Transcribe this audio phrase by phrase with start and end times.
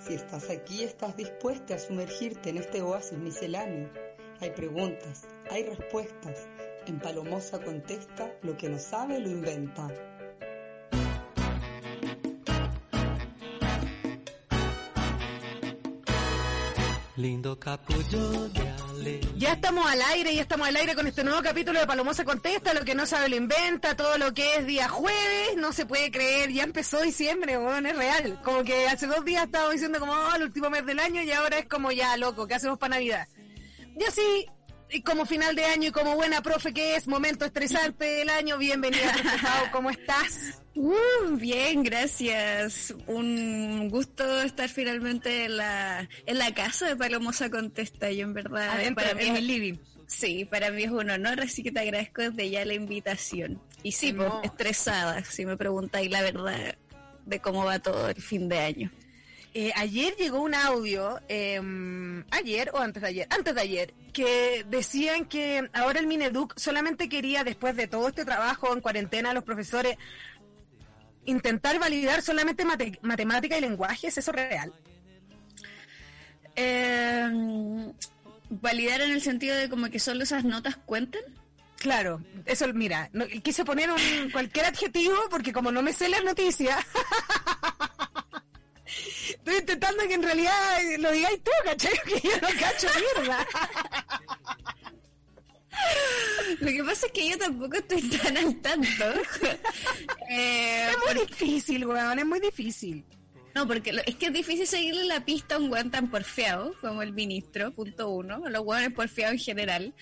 [0.00, 3.90] Si estás aquí, estás dispuesta a sumergirte en este oasis misceláneo.
[4.40, 6.48] Hay preguntas, hay respuestas.
[6.86, 9.88] En Palomosa contesta, lo que no sabe lo inventa.
[17.20, 19.20] Lindo capullo de ale.
[19.36, 22.72] Ya estamos al aire, ya estamos al aire con este nuevo capítulo de Palomosa Contesta,
[22.72, 26.10] lo que no sabe lo inventa, todo lo que es día jueves, no se puede
[26.10, 28.40] creer, ya empezó diciembre, bueno, es real.
[28.42, 31.30] Como que hace dos días estaba diciendo como, oh, el último mes del año y
[31.30, 33.28] ahora es como ya, loco, ¿qué hacemos para Navidad?
[33.98, 34.46] Y así,
[34.92, 38.58] y como final de año y como buena profe que es, momento estresante del año,
[38.58, 40.62] bienvenida, Pau, ¿cómo estás?
[40.74, 42.94] Uh, bien, gracias.
[43.06, 48.10] Un gusto estar finalmente en la, en la casa de Palomosa Contesta.
[48.10, 49.74] Y en verdad, Adentro, para mí es- el living.
[50.06, 53.60] Sí, para mí es un honor, así que te agradezco desde ya la invitación.
[53.84, 54.42] Y sí, pues, No.
[54.42, 56.74] estresada, si me preguntáis la verdad
[57.26, 58.90] de cómo va todo el fin de año.
[59.52, 61.60] Eh, ayer llegó un audio, eh,
[62.30, 67.08] ayer o antes de ayer, antes de ayer, que decían que ahora el Mineduc solamente
[67.08, 69.96] quería, después de todo este trabajo en cuarentena, los profesores
[71.24, 74.72] intentar validar solamente mate- matemática y lenguaje, ¿es eso real?
[76.56, 77.92] Eh,
[78.50, 81.22] validar en el sentido de como que solo esas notas cuentan.
[81.76, 86.22] Claro, eso, mira, no- quise poner un, cualquier adjetivo porque como no me sé las
[86.24, 86.76] noticias,
[89.50, 91.92] estoy intentando que en realidad lo digáis tú, ¿cachai?
[92.04, 93.46] Que yo no cacho mierda.
[96.60, 99.04] Lo que pasa es que yo tampoco estoy tan al tanto.
[100.32, 103.04] Eh, Es muy difícil, weón, es muy difícil.
[103.54, 106.74] No, porque lo- es que es difícil seguirle la pista a un weón tan porfiado
[106.80, 108.48] como el ministro, punto uno.
[108.48, 109.94] Los weones porfiados en general.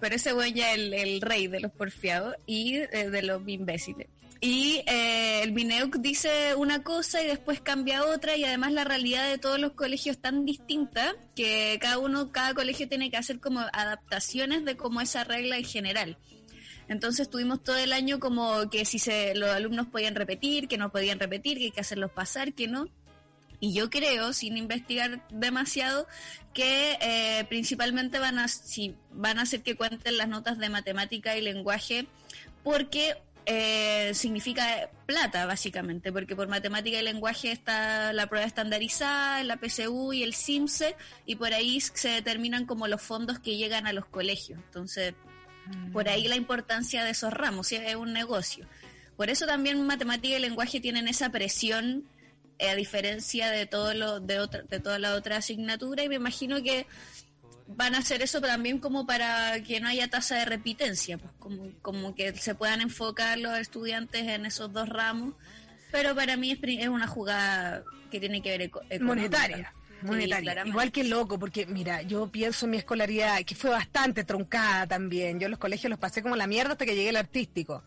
[0.00, 3.46] Pero ese weón ya es el, el rey de los porfiados y eh, de los
[3.46, 4.08] imbéciles.
[4.40, 9.28] Y eh, el Mineuc dice una cosa y después cambia otra y además la realidad
[9.28, 13.38] de todos los colegios es tan distinta que cada uno, cada colegio tiene que hacer
[13.38, 16.16] como adaptaciones de como esa regla en general.
[16.88, 20.90] Entonces tuvimos todo el año como que si se, los alumnos podían repetir, que no
[20.90, 22.88] podían repetir, que hay que hacerlos pasar, que no.
[23.60, 26.08] Y yo creo, sin investigar demasiado,
[26.54, 31.36] que eh, principalmente van a, si, van a hacer que cuenten las notas de matemática
[31.36, 32.06] y lenguaje
[32.64, 39.58] porque eh, significa plata, básicamente, porque por matemática y lenguaje está la prueba estandarizada, la
[39.58, 40.96] PSU y el CIMSE,
[41.26, 44.60] y por ahí se determinan como los fondos que llegan a los colegios.
[44.66, 45.14] Entonces,
[45.92, 48.66] por ahí la importancia de esos ramos, es un negocio.
[49.16, 52.04] Por eso también matemática y lenguaje tienen esa presión,
[52.58, 56.16] eh, a diferencia de todo lo de otra, de toda la otra asignatura, y me
[56.16, 56.86] imagino que
[57.76, 61.70] van a hacer eso también como para que no haya tasa de repitencia, pues como,
[61.82, 65.34] como que se puedan enfocar los estudiantes en esos dos ramos.
[65.92, 69.04] Pero para mí es, es una jugada que tiene que ver económica.
[69.04, 69.74] monetaria.
[70.00, 70.62] Sí, monetaria.
[70.66, 75.40] Igual que loco, porque mira, yo pienso en mi escolaridad, que fue bastante truncada también.
[75.40, 77.82] Yo los colegios los pasé como la mierda hasta que llegué al artístico.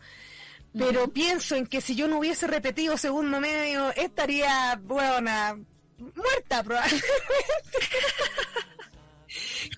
[0.76, 5.56] Pero pienso en que si yo no hubiese repetido segundo medio, estaría, buena,
[5.98, 7.06] muerta probablemente.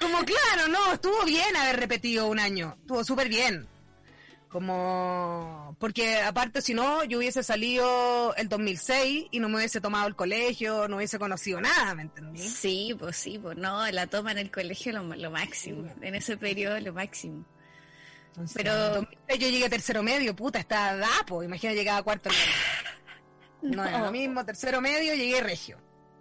[0.01, 3.67] como claro, no, estuvo bien haber repetido un año, estuvo súper bien.
[4.49, 10.07] Como, porque aparte si no, yo hubiese salido el 2006 y no me hubiese tomado
[10.09, 12.49] el colegio, no hubiese conocido nada, ¿me entendí?
[12.49, 16.37] Sí, pues sí, pues no, la toma en el colegio lo, lo máximo, en ese
[16.39, 17.45] periodo lo máximo.
[18.55, 22.03] Pero- en el 2006 yo llegué a tercero medio, puta, está dapo, imagina llegaba a
[22.03, 22.43] cuarto medio.
[23.63, 25.79] No, es lo mismo, tercero medio llegué regio.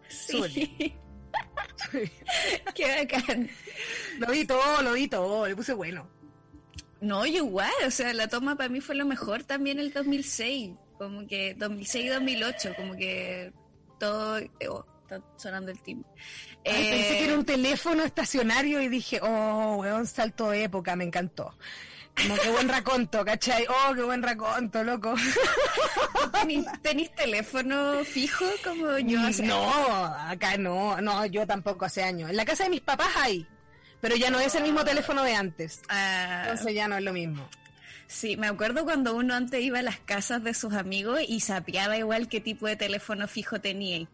[0.10, 0.96] Sí.
[2.76, 3.50] Qué bacán.
[4.20, 6.08] Lo di todo, lo di todo, le puse bueno.
[7.02, 10.72] No, yo igual, o sea, la toma para mí fue lo mejor también el 2006,
[10.98, 13.54] como que 2006 y 2008, como que
[14.00, 14.40] todo...
[14.40, 16.10] eh, oh, está sonando el timbre.
[16.64, 21.04] Eh, pensé que era un teléfono estacionario y dije, oh, weón, salto de época, me
[21.04, 21.56] encantó.
[22.22, 23.66] Como qué buen raconto, ¿cachai?
[23.68, 25.14] Oh, qué buen raconto, loco.
[26.40, 29.20] ¿tenís, tenís teléfono fijo como yo?
[29.22, 32.30] hace- no, acá no, no, yo tampoco hace años.
[32.30, 33.46] En la casa de mis papás hay,
[34.02, 35.82] pero ya no es el mismo teléfono de antes.
[35.90, 37.48] Ah, Entonces ya no es lo mismo.
[38.08, 41.98] Sí, me acuerdo cuando uno antes iba a las casas de sus amigos y sapeaba
[41.98, 44.08] igual qué tipo de teléfono fijo tenía.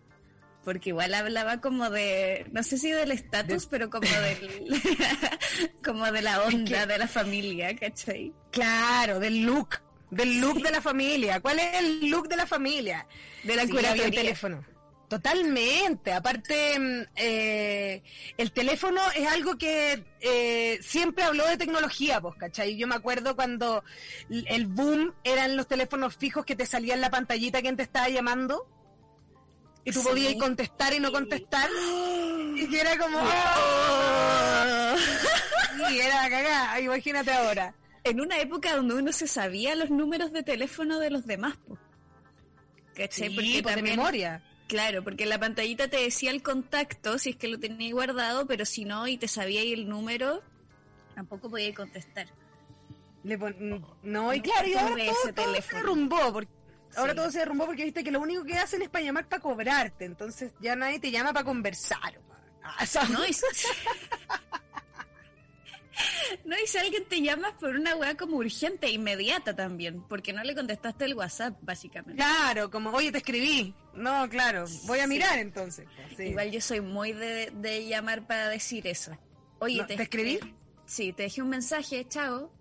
[0.63, 4.81] Porque igual hablaba como de, no sé si del estatus, pero como del,
[5.83, 8.31] como de la onda de la familia, ¿cachai?
[8.51, 9.81] Claro, del look,
[10.11, 11.39] del look de la familia.
[11.39, 13.07] ¿Cuál es el look de la familia?
[13.43, 14.05] De la Sí, había curatoría.
[14.05, 14.65] el teléfono.
[15.11, 16.13] Totalmente.
[16.13, 18.01] Aparte, mm, eh,
[18.37, 22.77] el teléfono es algo que eh, siempre habló de tecnología, pues, ¿cachai?
[22.77, 23.83] Yo me acuerdo cuando
[24.29, 28.07] el boom eran los teléfonos fijos que te salía en la pantallita quien te estaba
[28.07, 28.65] llamando.
[29.83, 30.07] Y tú Sí.
[30.07, 31.69] podías contestar y no contestar.
[32.55, 33.17] Y que era como...
[33.19, 34.95] Oh.
[35.91, 36.79] Y era cagada.
[36.79, 37.73] Imagínate ahora.
[38.03, 41.77] En una época donde uno se sabía los números de teléfono de los demás, po.
[42.95, 43.29] ¿cachai?
[43.29, 44.43] Sí, Porque pues, de también- memoria.
[44.67, 48.47] Claro, porque en la pantallita te decía el contacto, si es que lo tenías guardado,
[48.47, 50.41] pero si no y te sabía ahí el número,
[51.13, 52.27] tampoco podías contestar.
[53.23, 53.55] Le pon-
[54.01, 56.31] no, y No claro, y ahora todo, ese todo se derrumbó.
[56.31, 56.51] Porque,
[56.97, 57.17] ahora Sí.
[57.17, 60.05] todo se derrumbó porque viste que lo único que hacen es para llamar para cobrarte.
[60.05, 62.19] Entonces ya nadie te llama para conversar.
[62.63, 63.25] Ah, o sea, ¿No?
[63.25, 63.45] Y si...
[66.45, 70.43] no, y si alguien te llama por una weá como urgente, inmediata también, porque no
[70.43, 72.15] le contestaste el WhatsApp, básicamente.
[72.15, 73.75] Claro, como, oye, te escribí.
[73.93, 75.09] No, claro, voy a Sí.
[75.09, 75.87] mirar entonces.
[75.95, 76.23] pues, sí.
[76.23, 79.17] Igual yo soy muy de, de llamar para decir eso.
[79.59, 80.39] Oye, No, ¿te escribí?
[80.85, 82.51] Sí, te dejé un mensaje, chao.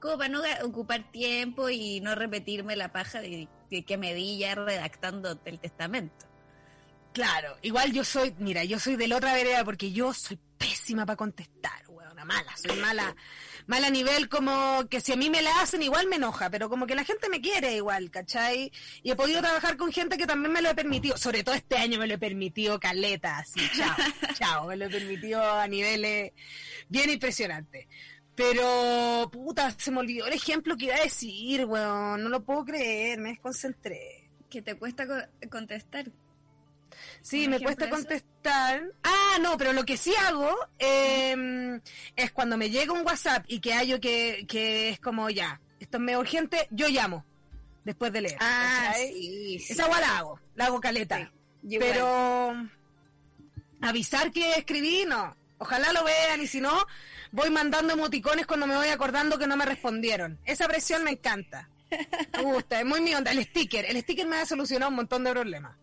[0.00, 4.38] Como para no ocupar tiempo y no repetirme la paja de, de que me di
[4.38, 6.26] ya redactando el testamento.
[7.12, 11.06] Claro, igual yo soy, mira, yo soy de la otra vereda porque yo soy pésima
[11.06, 13.16] para contestar, weona, mala, soy mala,
[13.66, 16.86] mala nivel como que si a mí me la hacen igual me enoja, pero como
[16.86, 18.70] que la gente me quiere igual, ¿cachai?
[19.02, 21.76] Y he podido trabajar con gente que también me lo he permitido, sobre todo este
[21.76, 23.96] año me lo he permitido caleta, así, chao,
[24.38, 26.32] chao, me lo he permitido a niveles
[26.88, 27.86] bien impresionantes.
[28.38, 32.64] Pero, puta, se me olvidó el ejemplo que iba a decir, weón, no lo puedo
[32.64, 34.30] creer, me desconcentré.
[34.48, 36.06] Que te cuesta co- contestar.
[37.20, 37.94] Sí, ¿Un me cuesta eso?
[37.96, 38.92] contestar.
[39.02, 41.80] Ah, no, pero lo que sí hago eh,
[42.14, 45.96] es cuando me llega un WhatsApp y que hay que, que es como ya, esto
[45.96, 47.24] es medio urgente, yo llamo
[47.84, 48.36] después de leer.
[48.40, 49.72] Ah, sí, sí.
[49.72, 51.30] Esa agua la hago, la hago caleta.
[51.64, 51.90] Igual.
[51.90, 52.68] Pero
[53.80, 55.36] avisar que escribí, no.
[55.58, 56.86] Ojalá lo vean y si no,
[57.32, 60.38] voy mandando emoticones cuando me voy acordando que no me respondieron.
[60.44, 61.68] Esa presión me encanta.
[62.32, 63.30] Me gusta, es muy mi onda.
[63.30, 65.76] El sticker, el sticker me ha solucionado un montón de problemas.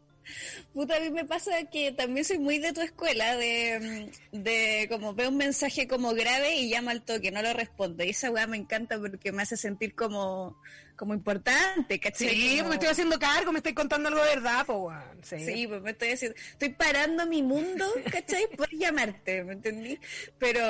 [0.74, 4.88] Puta, a mí me pasa que también soy muy de tu escuela, de, mm, de
[4.90, 8.04] como veo un mensaje como grave y llamo al toque, no lo respondo.
[8.04, 10.58] Y esa weá me encanta porque me hace sentir como,
[10.96, 12.30] como importante, ¿cachai?
[12.30, 15.24] Sí, Como- me estoy haciendo cargo, me estoy contando algo de verdad, pues, weón.
[15.24, 15.46] Sí.
[15.46, 18.48] Sí, pues me estoy haciendo, estoy parando mi mundo, ¿cachai?
[18.56, 20.00] Por llamarte, ¿me entendí?
[20.40, 20.62] Pero,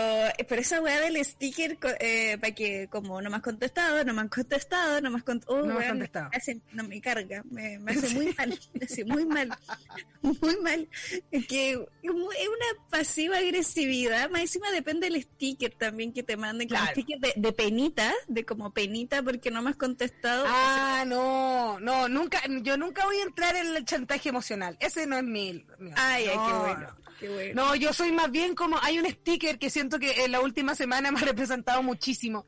[0.47, 4.29] pero esa weá del sticker, para que como no me has contestado, no me han
[4.29, 6.29] contestado, no me has contestado, No me has contestado.
[6.73, 9.49] no me carga, me, me hace muy mal, me hace muy mal,
[10.21, 10.87] muy mal.
[11.31, 11.77] Es que es
[12.09, 16.91] una pasiva agresividad, más encima depende del sticker también que te manden, como Claro.
[16.93, 20.14] sticker de, de penita, de como penita porque no me has contestado.
[20.47, 24.77] Ah, no, no, nunca, yo nunca voy a entrar en el chantaje emocional.
[24.79, 25.65] Ese no es mi.
[25.79, 27.15] mi- Ay, ay, no, qué bueno, no.
[27.19, 27.63] qué bueno.
[27.63, 30.73] No, yo soy más bien como, hay un sticker que siento que en la última
[30.75, 32.45] semana me ha representado muchísimo,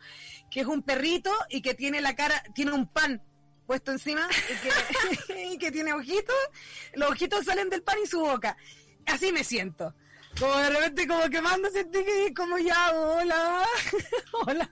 [0.49, 3.21] que es un perrito y que tiene la cara, tiene un pan
[3.65, 6.35] puesto encima y que, y que tiene ojitos,
[6.93, 8.55] los ojitos salen del pan y su boca.
[9.05, 9.93] Así me siento.
[10.39, 13.65] Como de repente como que mando ese sticker y como ya, hola,
[14.45, 14.69] hola.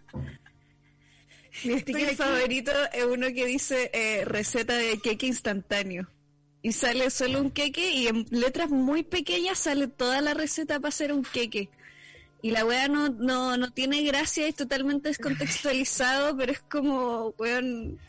[1.63, 2.15] Mi sticker aquí.
[2.15, 6.07] favorito es uno que dice eh, receta de queque instantáneo.
[6.61, 10.89] Y sale solo un queque y en letras muy pequeñas sale toda la receta para
[10.89, 11.69] hacer un queque.
[12.41, 17.99] Y la wea no, no, no tiene gracia, es totalmente descontextualizado, pero es como, weón,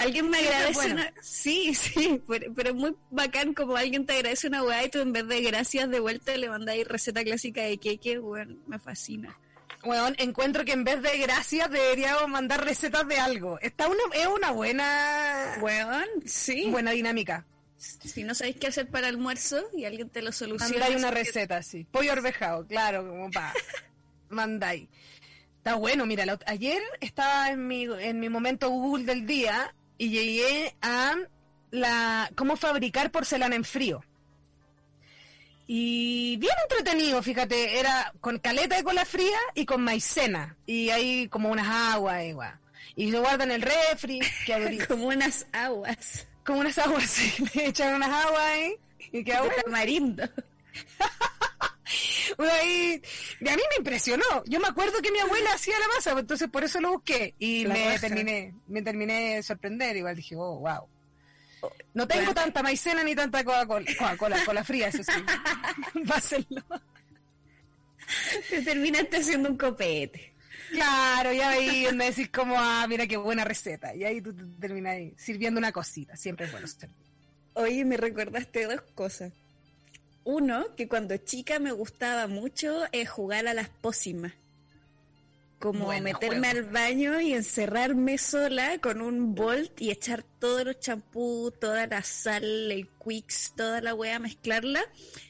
[0.00, 0.94] alguien me agradece bueno.
[0.94, 1.12] una...
[1.20, 4.98] Sí, sí, pero, pero es muy bacán como alguien te agradece una weá y tú
[5.00, 9.36] en vez de gracias de vuelta le mandáis receta clásica de queque, weón, me fascina.
[9.84, 13.58] Weón, encuentro que en vez de gracias deberíamos mandar recetas de algo.
[13.60, 16.68] Está una, es una buena, Weón, sí.
[16.70, 17.44] buena dinámica.
[17.76, 20.72] Si no sabéis qué hacer para almuerzo y alguien te lo soluciona.
[20.78, 21.84] Mandáis una que- receta, sí.
[21.90, 23.52] Pollo arvejado, claro, como pa.
[24.28, 24.88] Mandáis.
[25.58, 30.10] Está bueno, mira, la ayer estaba en mi, en mi momento Google del día y
[30.10, 31.16] llegué a
[31.72, 34.04] la cómo fabricar porcelana en frío.
[35.74, 40.54] Y bien entretenido, fíjate, era con caleta de cola fría y con maicena.
[40.66, 42.60] Y hay como unas aguas, igual.
[42.94, 47.68] Y se guarda en el refri, que Como unas aguas como unas aguas, sí, le
[47.68, 48.76] echan unas aguas ahí
[49.12, 49.54] y queda bueno.
[49.64, 50.24] tamarindo.
[52.38, 53.00] Uno ahí,
[53.40, 54.44] y a mí me impresionó.
[54.46, 57.64] Yo me acuerdo que mi abuela hacía la masa, entonces por eso lo busqué y
[57.64, 59.96] La me terminé, me terminé de sorprender.
[59.96, 60.86] Igual dije, oh, wow.
[61.94, 62.34] No tengo Bueno.
[62.40, 63.86] tanta maicena ni tanta Coca-Cola.
[63.98, 65.12] Coca-Cola, cola fría, eso sí.
[66.08, 66.62] Pásenlo.
[68.50, 70.32] Te terminaste haciendo un copete.
[70.70, 73.94] Claro, ya ahí donde decís como, ah, mira qué buena receta.
[73.94, 76.16] Y ahí tú te terminas ahí sirviendo una cosita.
[76.16, 76.96] Siempre es bueno servir.
[77.54, 79.32] Oye, me recordaste dos cosas.
[80.24, 84.32] Uno, que cuando chica me gustaba mucho eh, jugar a las pócimas.
[85.62, 86.58] Como meterme juego.
[86.58, 92.02] al baño y encerrarme sola con un bolt y echar todos los champús, toda la
[92.02, 92.42] sal,
[92.72, 94.82] el Quicks, toda la weá, mezclarla.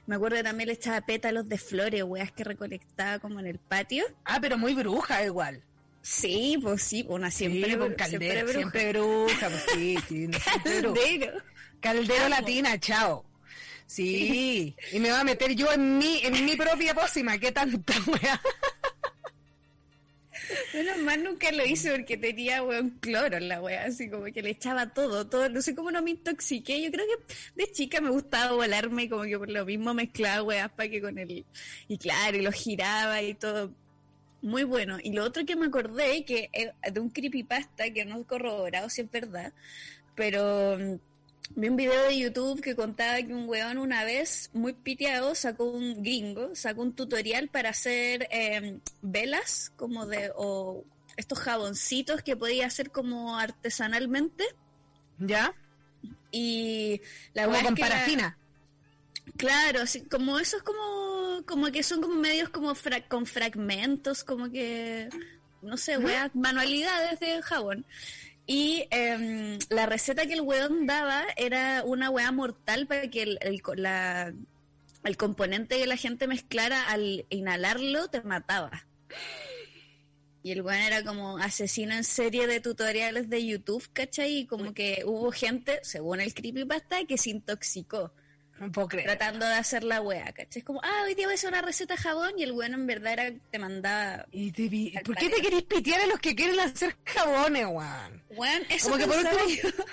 [0.07, 3.59] Me acuerdo que también le echaba pétalos de flores, weas que recolectaba como en el
[3.59, 4.05] patio.
[4.25, 5.63] Ah, pero muy bruja igual.
[6.01, 8.59] Sí, pues sí, una siempre, sí, con siempre caldero, bruja.
[8.59, 9.49] siempre bruja.
[9.51, 11.01] pues sí, sí, no, siempre bruja.
[11.03, 11.33] Caldero.
[11.81, 13.25] Caldero latina, chao.
[13.87, 17.93] Sí, y me va a meter yo en mi, en mi propia pócima, qué tanta
[18.07, 18.41] wea.
[20.75, 24.43] Menos mal nunca lo hice porque tenía, weón, cloro en la wea, así como que
[24.43, 28.01] le echaba todo, todo, no sé cómo no me intoxiqué, yo creo que de chica
[28.01, 31.45] me gustaba volarme como que por lo mismo mezclaba weas para que con el,
[31.89, 33.73] y claro, y lo giraba y todo,
[34.43, 34.99] muy bueno.
[35.03, 36.51] Y lo otro que me acordé, que
[36.91, 39.53] de un creepypasta que no he corroborado si es verdad,
[40.15, 40.95] pero mm,
[41.51, 45.65] vi un video de YouTube que contaba que un weón una vez, muy piteado, sacó
[45.65, 50.85] un gringo, sacó un tutorial para hacer eh, velas, como de, o
[51.17, 54.45] estos jaboncitos que podía hacer como artesanalmente.
[55.19, 55.55] ¿Ya?
[56.31, 57.01] Y
[57.35, 58.39] la Como es con era- parafina.
[59.37, 64.51] Claro, así, como esos como, como que son como medios como fra- con fragmentos, como
[64.51, 65.09] que,
[65.61, 67.85] no sé, weas, manualidades de jabón.
[68.47, 73.39] Y em, la receta que el weón daba era una wea mortal para que el,
[73.41, 74.33] el, la-
[75.05, 78.87] el componente que la gente mezclara al inhalarlo te mataba.
[80.45, 84.39] Y el weón era como asesino en serie de tutoriales de YouTube, ¿cachai?
[84.39, 88.13] Y como que hubo gente, según el creepypasta, que se intoxicó
[88.61, 89.07] No puedo creer.
[89.07, 90.61] tratando de hacer la wea, ¿cachai?
[90.61, 92.87] Es como, ah, hoy día voy a hacer una receta jabón y el weón en
[92.87, 96.35] verdad era, te mandaba, Y te vi- ¿Por qué te querés pitear a los que
[96.35, 98.23] quieren hacer jabones, weón?
[98.31, 99.85] weón, eso Como que por último-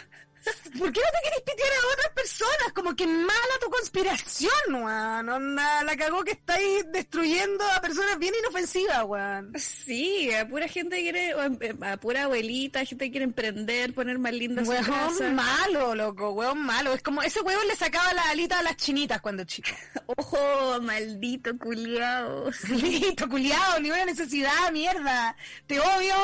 [0.77, 2.73] ¿Por qué no te querés pitear a otras personas?
[2.73, 4.51] Como que mala tu conspiración,
[4.83, 5.29] weón.
[5.29, 9.51] Onda, la cagó que estáis destruyendo a personas bien inofensivas, weón.
[9.57, 13.93] Sí, a pura gente que quiere, o em- a pura abuelita, gente que quiere emprender,
[13.93, 15.29] poner más linda su Weón casa.
[15.31, 16.93] malo, loco, weón malo.
[16.93, 19.69] Es como ese weón le sacaba la alita a las chinitas cuando chico.
[20.17, 22.49] Ojo, maldito culiao.
[22.69, 25.35] Listo, culiado, ni una necesidad, mierda.
[25.67, 26.15] Te odio.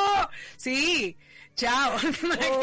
[0.57, 1.17] Sí,
[1.55, 1.95] chao.
[2.47, 2.61] Oh.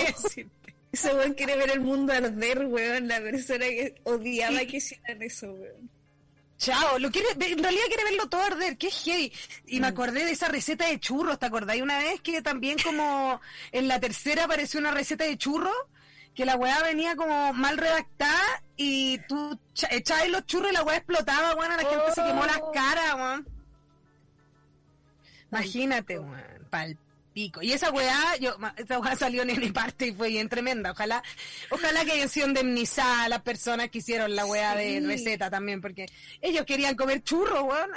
[0.93, 5.51] Ese weón quiere ver el mundo arder, weón, la persona que odiaba que hicieran eso,
[5.53, 5.91] weón.
[6.59, 9.33] Chao, lo quiere, en realidad quiere verlo todo arder, qué heavy.
[9.67, 13.41] Y me acordé de esa receta de churros, ¿te acordáis una vez que también como
[13.73, 15.75] en la tercera apareció una receta de churros?
[16.35, 20.83] Que la weá venía como mal redactada y tú cha- echabas los churros y la
[20.85, 23.49] weá explotaba, weón, a la gente se quemó las caras, weón.
[25.51, 26.97] Imagínate, weón, pal
[27.33, 27.62] pico.
[27.62, 30.93] Y esa weá, yo, esa weá salió en mi parte y fue bien tremenda.
[30.93, 31.23] Ojalá,
[31.71, 36.07] ojalá que hayan sido indemnizadas las personas que hicieron la weá de receta también, porque
[36.41, 37.91] ellos querían comer churros, weón.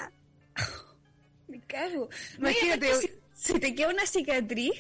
[1.47, 2.09] Me cago.
[2.37, 4.73] Imagínate, si, si te queda una cicatriz,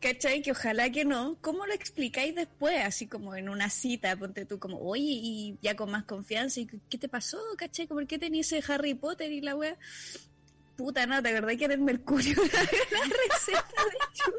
[0.00, 0.42] ¿cachai?
[0.42, 1.36] Que ojalá que no.
[1.40, 2.84] ¿Cómo lo explicáis después?
[2.84, 6.68] Así como en una cita, ponte tú como, oye, y ya con más confianza, ¿y
[6.88, 7.38] qué te pasó?
[7.56, 7.86] ¿Cachai?
[7.86, 9.76] ¿Por qué tenías ese Harry Potter y la wea?
[10.78, 14.38] Puta, no, ¿te acordás que era el Mercurio una receta de churro?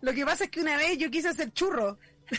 [0.00, 1.98] Lo que pasa es que una vez yo quise hacer churros.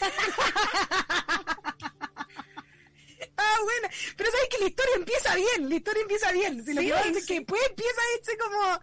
[3.42, 6.66] Ah, bueno, pero sabes que la historia empieza bien, la historia empieza bien.
[6.66, 8.82] Si lo Sí, que pasa es que después empieza a irse como.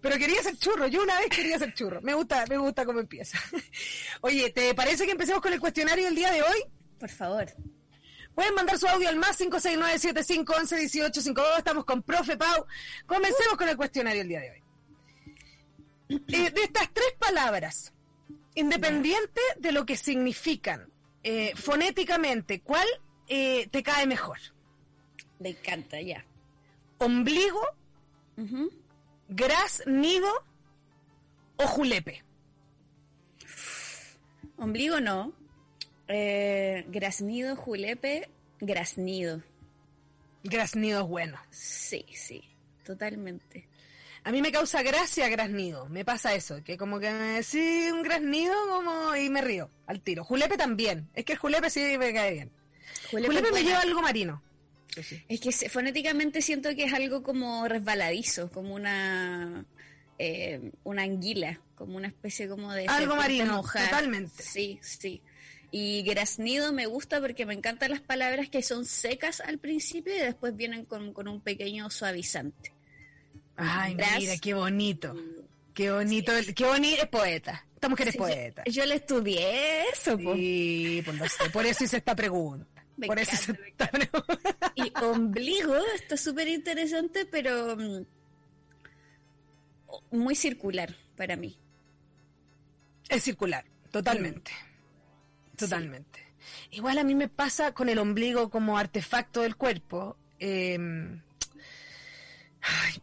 [0.00, 2.00] Pero quería hacer churro, yo una vez quería hacer churro.
[2.02, 3.38] Me gusta, me gusta cómo empieza.
[4.22, 6.64] Oye, ¿te parece que empecemos con el cuestionario del día de hoy?
[6.98, 7.46] Por favor.
[8.34, 11.58] Pueden mandar su audio al más 569-7511-1852.
[11.58, 12.64] Estamos con Profe Pau.
[13.06, 14.62] Comencemos con el cuestionario el día de hoy.
[16.28, 17.92] Eh, de estas tres palabras,
[18.54, 20.90] independiente de lo que significan
[21.22, 22.86] eh, fonéticamente, ¿cuál
[23.28, 24.38] eh, te cae mejor?
[25.38, 26.24] Me encanta, ya.
[26.98, 27.60] ¿Ombligo,
[28.36, 28.70] Ujú.
[29.28, 30.28] graznido
[31.56, 32.24] o julepe?
[34.56, 35.32] Ombligo no.
[36.08, 38.28] Eh, graznido, julepe,
[38.60, 39.42] graznido.
[40.44, 41.38] Graznido es bueno.
[41.50, 42.42] Sí, sí,
[42.84, 43.68] totalmente.
[44.24, 45.88] A mí me causa gracia graznido.
[45.88, 50.00] Me pasa eso, que como que me decís un graznido como y me río al
[50.00, 50.24] tiro.
[50.24, 51.08] Julepe también.
[51.14, 52.50] Es que el julepe sí me cae bien.
[53.10, 54.42] Julepe, me lleva algo marino.
[55.28, 59.64] Es que se- fonéticamente siento que es algo como resbaladizo, como una
[60.18, 63.86] eh, una anguila, como una especie como de Algo marino, mojada.
[63.88, 64.40] totalmente.
[64.42, 65.20] Sí, sí.
[65.74, 70.18] Y graznido me gusta porque me encantan las palabras que son secas al principio y
[70.18, 72.72] después vienen con, con un pequeño suavizante.
[73.56, 75.16] Ay, Gras- mira, qué bonito.
[75.74, 77.66] Qué bonito, qué bonito, es poeta.
[77.74, 78.62] Esta mujer es Sí, poeta.
[78.66, 80.34] Yo, yo le estudié eso, po.
[80.34, 81.48] Sí, pues lo sé.
[81.50, 82.84] Por eso hice esta pregunta.
[82.98, 84.72] Me Por eso hice esta pregunta.
[84.74, 88.02] Y ombligo está súper interesante, pero mm,
[90.10, 91.56] muy circular para mí.
[93.08, 94.52] Es circular, totalmente.
[95.66, 96.20] Totalmente.
[96.70, 100.16] Igual a mí me pasa con el ombligo como artefacto del cuerpo.
[100.38, 100.78] eh,
[102.62, 103.02] ay,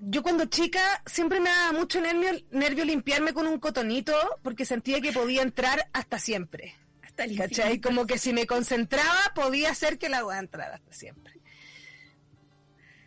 [0.00, 5.00] yo cuando chica siempre me daba mucho nervio, nervio limpiarme con un cotonito porque sentía
[5.00, 6.74] que podía entrar hasta siempre.
[7.02, 7.80] Hasta el ¿Cachai?
[7.80, 11.34] Como que si me concentraba podía hacer que la agua entrara hasta siempre.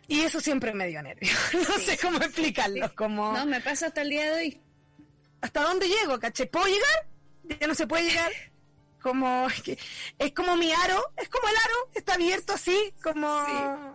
[0.06, 1.32] Y eso siempre me dio nervio.
[1.54, 2.94] No sé cómo explicarlo.
[2.94, 3.32] Como...
[3.32, 4.60] No, me pasa hasta el día de hoy.
[5.40, 6.18] ¿hasta dónde llego?
[6.18, 6.46] ¿Caché?
[6.46, 7.58] ¿Puedo llegar?
[7.60, 8.32] Ya no se puede llegar.
[9.04, 9.78] Como, es, que-
[10.18, 13.94] es como mi aro, es como el aro, está abierto así, como...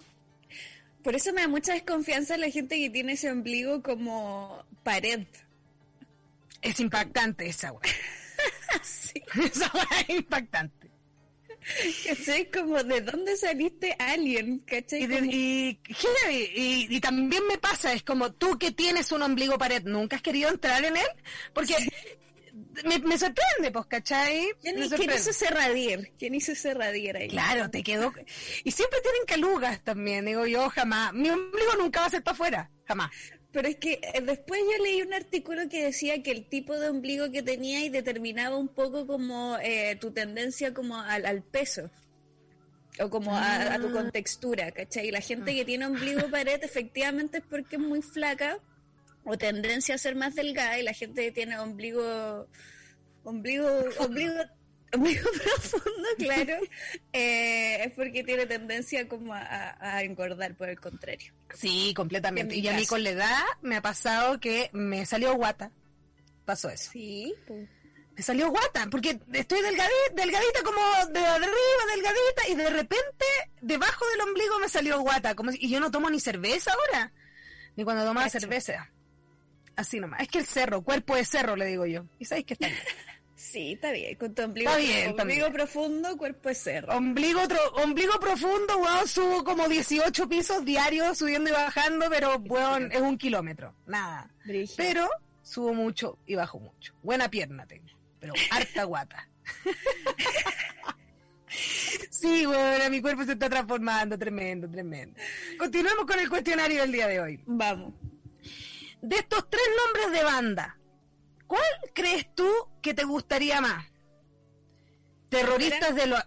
[1.03, 5.25] Por eso me da mucha desconfianza la gente que tiene ese ombligo como pared.
[6.61, 7.81] Es impactante esa weá.
[8.83, 9.23] Sí.
[9.43, 10.91] Esa weá es impactante.
[12.07, 12.51] ¿Cachai?
[12.51, 15.03] Como de dónde saliste alien, ¿cachai?
[15.03, 15.79] Y, de- y-
[16.55, 20.21] y- y también me pasa, es como tú que tienes un ombligo pared, ¿nunca has
[20.21, 21.07] querido entrar en él?
[21.53, 21.73] Porque
[22.85, 24.47] me, me sorprende, pues, ¿cachai?
[24.61, 25.15] ¿Quién, Me quién sorprende.
[25.15, 26.11] hizo ese radier?
[26.17, 27.27] ¿Quién hizo ese radier ahí?
[27.27, 28.13] Claro, te quedó.
[28.63, 31.13] Y siempre tienen calugas también, digo yo, jamás.
[31.13, 33.11] Mi ombligo nunca va a ser para afuera, jamás.
[33.51, 36.89] Pero es que eh, después yo leí un artículo que decía que el tipo de
[36.89, 41.89] ombligo que tenía y determinaba un poco como eh, tu tendencia como al, al peso.
[43.01, 45.07] O como a, a tu contextura, ¿cachai?
[45.07, 48.59] Y la gente que tiene ombligo pared efectivamente es porque es muy flaca
[49.29, 52.47] o tendencia a ser más delgada y la gente tiene ombligo
[53.23, 53.67] ombligo
[53.99, 54.33] ombligo
[54.91, 56.57] ombligo profundo claro
[57.13, 62.55] eh, es porque tiene tendencia como a, engordar por el contrario Sí, completamente.
[62.55, 65.71] Y a mí con la edad me ha pasado que me salió guata.
[66.45, 66.91] Pasó eso.
[66.91, 67.67] sí pues.
[68.15, 73.25] Me salió guata, porque estoy delgadita, delgadita como de arriba, delgadita, y de repente
[73.61, 75.35] debajo del ombligo me salió guata.
[75.35, 77.13] Como, y yo no tomo ni cerveza ahora,
[77.77, 78.91] ni cuando tomaba cerveza.
[79.79, 80.19] Así nomás.
[80.21, 82.03] Es que el cerro, cuerpo de cerro, le digo yo.
[82.19, 82.79] Y sabéis que está bien.
[83.35, 84.15] Sí, está bien.
[84.17, 85.53] Con tu ombligo, Está bien, está ombligo bien.
[85.53, 86.93] profundo, cuerpo de cerro.
[86.97, 92.91] Ombligo, tro- ombligo profundo, weón, subo como 18 pisos diarios, subiendo y bajando, pero, weón,
[92.91, 93.73] es un kilómetro.
[93.87, 94.29] Nada.
[94.45, 94.75] Brígido.
[94.77, 95.09] Pero
[95.41, 96.93] subo mucho y bajo mucho.
[97.01, 97.87] Buena pierna tengo,
[98.19, 99.29] pero harta guata.
[102.11, 105.19] Sí, bueno, mi cuerpo se está transformando, tremendo, tremendo.
[105.57, 107.39] Continuemos con el cuestionario del día de hoy.
[107.45, 107.93] Vamos.
[109.01, 110.77] De estos tres nombres de banda,
[111.47, 112.49] ¿cuál crees tú
[112.81, 113.85] que te gustaría más?
[115.29, 116.21] Terroristas de los...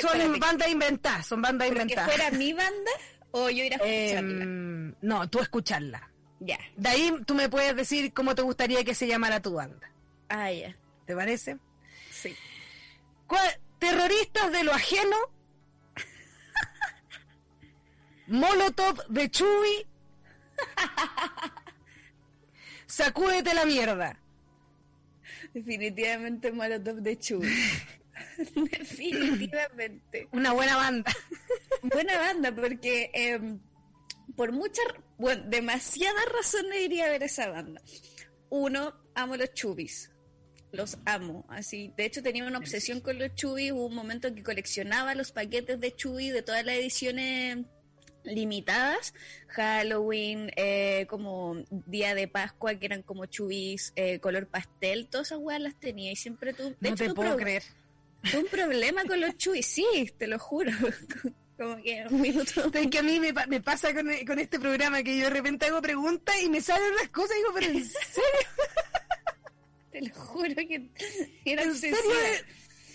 [0.00, 2.10] Son bandas inventadas, son bandas ¿Pero que inventadas.
[2.14, 2.90] fuera mi banda
[3.30, 4.42] o yo ir a escucharla?
[4.44, 6.10] Em, no, tú escucharla.
[6.40, 6.58] ya.
[6.76, 9.90] De ahí tú me puedes decir cómo te gustaría que se llamara tu banda.
[10.30, 10.74] Ah, ya.
[11.06, 11.58] ¿Te parece?
[12.10, 12.34] Sí.
[13.26, 15.16] ¿Cuál- Terroristas de lo ajeno.
[18.28, 19.86] Molotov de Chuy.
[22.92, 24.20] Sacúdete la mierda.
[25.54, 27.48] Definitivamente Molotov de Chuy.
[28.70, 30.28] Definitivamente.
[30.32, 31.10] Una buena banda.
[31.84, 33.58] Buena banda, porque em,
[34.36, 34.84] por muchas,
[35.16, 37.80] bueno, demasiadas razones iría a ver esa banda.
[38.50, 40.10] Uno, amo los chubis.
[40.70, 41.46] Los amo.
[41.48, 43.72] Así, de hecho tenía una obsesión con los chubis.
[43.72, 47.64] Hubo un momento en que coleccionaba los paquetes de chubi de todas las ediciones
[48.24, 49.14] limitadas,
[49.48, 55.38] Halloween, eh, como Día de Pascua, que eran como chubis eh, color pastel, todas esas
[55.40, 57.62] weas las tenía y siempre tuve, de No hecho, te puedo creer.
[58.30, 59.84] tuve un problema con los chubis, sí,
[60.18, 60.70] te lo juro.
[61.58, 62.70] Como que un minuto.
[62.74, 65.30] Es que a mí me, pa- me pasa con, con este programa que yo de
[65.30, 68.48] repente hago preguntas y me salen las cosas y digo, pero ¿en serio?
[69.92, 70.88] Te lo juro que
[71.44, 71.96] era ¿En serio?
[71.98, 72.20] obsesiva.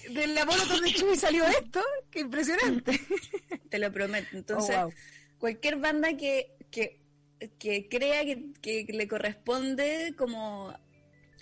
[0.07, 1.81] De, de la Molotov de Chuy salió esto?
[2.09, 2.99] ¡Qué impresionante!
[3.69, 4.27] Te lo prometo.
[4.35, 4.93] Entonces, Oh, wow.
[5.39, 6.99] Cualquier banda que, que,
[7.59, 10.73] que crea que, que le corresponde como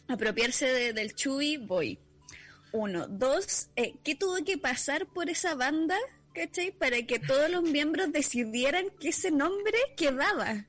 [0.08, 2.00] apropiarse de- del Chuy, voy.
[2.72, 3.08] Uno.
[3.08, 5.98] Dos, eh, ¿qué tuvo que pasar por esa banda,
[6.34, 6.72] cachai?
[6.72, 10.66] Para que todos los miembros decidieran que ese nombre quedaba.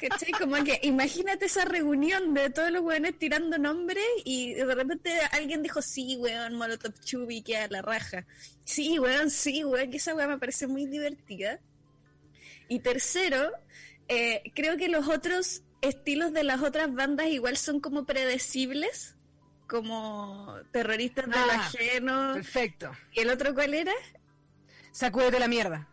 [0.00, 0.30] ¿Cachai?
[0.32, 5.62] Como que imagínate esa reunión de todos los weones tirando nombres y de repente alguien
[5.62, 8.24] dijo, sí, weón, Molotov Chubi, queda la raja.
[8.64, 11.60] Sí, weón, sí, weón, que esa weón me parece muy divertida.
[12.68, 13.50] Y tercero,
[14.08, 19.16] eh, creo que los otros estilos de las otras bandas igual son como predecibles.
[19.68, 22.34] como terroristas del Ah, ajeno.
[22.34, 22.92] Perfecto.
[23.12, 23.92] ¿Y el otro cuál era?
[24.90, 25.88] Sacúdete la mierda.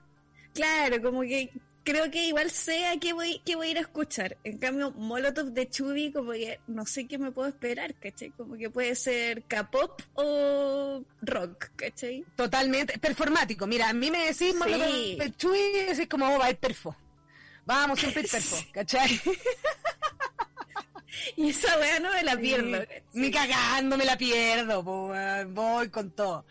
[0.53, 1.49] Claro, como que
[1.89, 4.38] creo que igual sé a qué voy, qué voy a ir a escuchar.
[4.43, 8.30] En cambio, Molotov de Chubby, como que no sé qué me puedo esperar, ¿cachai?
[8.32, 12.23] Como que puede ser K-pop o rock, ¿cachai?
[12.36, 12.99] Totalmente.
[12.99, 13.65] Performático.
[13.65, 14.54] Mira, a mí me decís, Sí.
[14.54, 16.95] Molotov de Chuy, es como, oh, va ir perfo.
[17.65, 19.19] Vamos, siempre ir perfo, ¿cachai?
[21.36, 22.86] Y esa weá no me la pierdo.
[23.13, 25.12] Ni cagando me la pierdo, po,
[25.47, 26.45] voy con todo.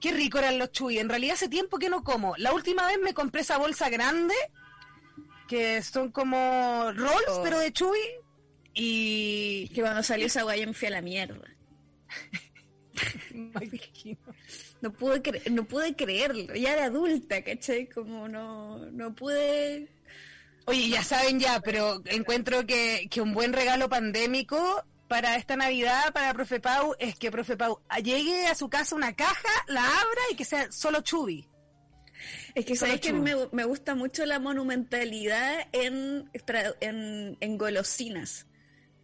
[0.00, 0.98] Qué rico eran los chuy.
[0.98, 2.34] En realidad hace tiempo que no como.
[2.36, 4.34] La última vez me compré esa bolsa grande,
[5.48, 7.42] que son como rolls, Oh.
[7.42, 7.98] pero de chuy.
[8.74, 9.68] Y...
[9.74, 11.36] Que cuando salió esa yo me fui a la mierda.
[14.80, 17.88] No pude, cre- no pude creerlo, ya de adulta, ¿cachai?
[17.88, 19.88] Como no, no pude...
[20.66, 26.12] Oye, ya saben ya, pero encuentro que, que un buen regalo pandémico para esta Navidad,
[26.12, 30.20] para Profe Pau, es que Profe Pau llegue a su casa una caja, la abra
[30.30, 31.46] y que sea solo chubi.
[32.54, 33.22] Es que sabes que chulo.
[33.22, 36.30] me, me gusta mucho la monumentalidad en,
[36.80, 38.46] en, en golosinas.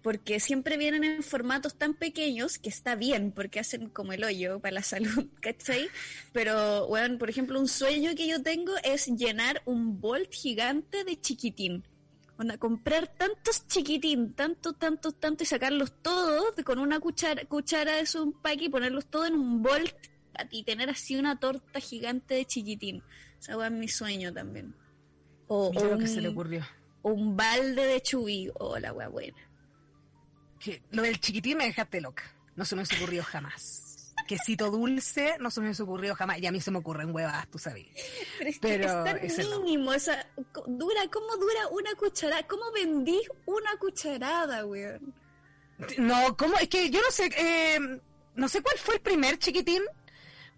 [0.03, 4.61] Porque siempre vienen en formatos tan pequeños que está bien, porque hacen como el hoyo
[4.61, 5.89] para la salud, ¿cachai?
[6.33, 11.21] Pero, bueno, por ejemplo, un sueño que yo tengo es llenar un bolt gigante de
[11.21, 11.85] chiquitín.
[12.39, 18.07] Onda, comprar tantos chiquitín, tanto, tanto, tanto, y sacarlos todos con una cuchara, cuchara de
[18.07, 19.95] su empaque y ponerlos todos en un bolt
[20.51, 23.03] y tener así una torta gigante de chiquitín.
[23.41, 24.75] Esa weá es mi sueño también.
[25.49, 26.65] O, Mira o lo un, que se le ocurrió.
[27.03, 28.51] o un balde de chubí.
[28.59, 29.39] Oh, la weá buena.
[30.59, 32.23] Que lo del chiquitín me dejaste loca.
[32.57, 33.87] No se me ocurrido jamás.
[34.29, 36.39] Quesito dulce no se me ocurrido jamás.
[36.39, 37.87] Y a mí se me ocurren huevas, tú sabes.
[38.39, 39.61] Pero es Pero que es tan ese no.
[39.63, 39.93] mínimo.
[39.93, 42.47] Esa, co- dura, ¿Cómo dura una cucharada?
[42.47, 45.15] ¿Cómo vendí una cucharada, weón?
[45.99, 46.57] No, ¿cómo?
[46.59, 48.01] Es que yo no sé, eh,
[48.35, 49.83] no sé cuál fue el primer chiquitín,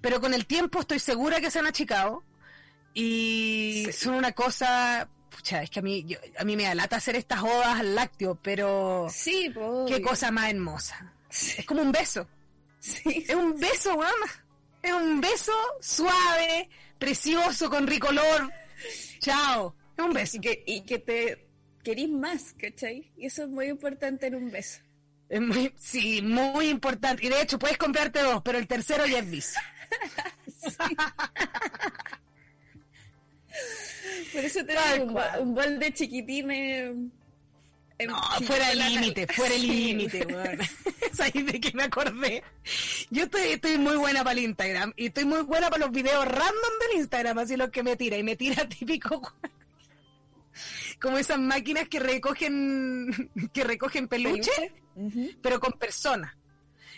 [0.01, 2.25] pero con el tiempo estoy segura que se han achicado.
[2.95, 6.97] Y son una cosa, pucha, es que a mí, yo- a mí me da lata
[6.97, 9.53] hacer estas odas al lácteo, pero Sí,
[9.89, 11.13] qué cosa más hermosa.
[11.31, 12.29] Es como un beso.
[12.81, 13.25] Sí.
[13.29, 14.13] Es un beso, weón.
[14.83, 18.53] Es un beso suave, precioso, con ricolor.
[19.21, 19.75] Chao.
[19.97, 20.37] Es un beso.
[20.37, 21.47] Y que, y que te
[21.85, 23.11] querís más, ¿cachai?
[23.17, 24.81] Y eso es muy importante en un beso.
[25.29, 27.25] Es muy, sí, muy importante.
[27.25, 29.61] Y de hecho, puedes comprarte dos, pero el tercero ya es vicio.
[34.33, 36.95] Por eso te digo, un, un bol de chiquitines.
[38.07, 40.27] No, fuera el límite, fuera el límite.
[41.13, 42.43] Es ahí de que me acordé.
[43.11, 46.25] Yo estoy, estoy muy buena para el Instagram y estoy muy buena para los videos
[46.25, 48.17] random del Instagram, así los que me tira.
[48.17, 49.21] Y me tira típico,
[51.01, 54.73] como esas máquinas que recogen, que recogen peluche,
[55.43, 56.35] pero con personas.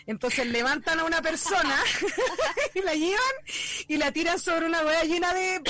[0.07, 1.77] Entonces levantan a una persona
[2.73, 3.35] y la llevan
[3.87, 5.61] y la tiran sobre una rueda llena de,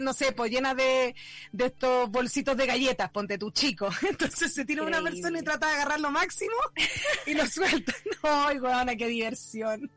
[0.00, 1.14] no sé, pues llena de,
[1.52, 3.88] de estos bolsitos de galletas, ponte tu chico.
[4.08, 6.54] Entonces se tira una persona y trata de agarrar lo máximo
[7.26, 7.92] y lo suelta.
[8.22, 9.90] ¡Ay, weona, qué diversión!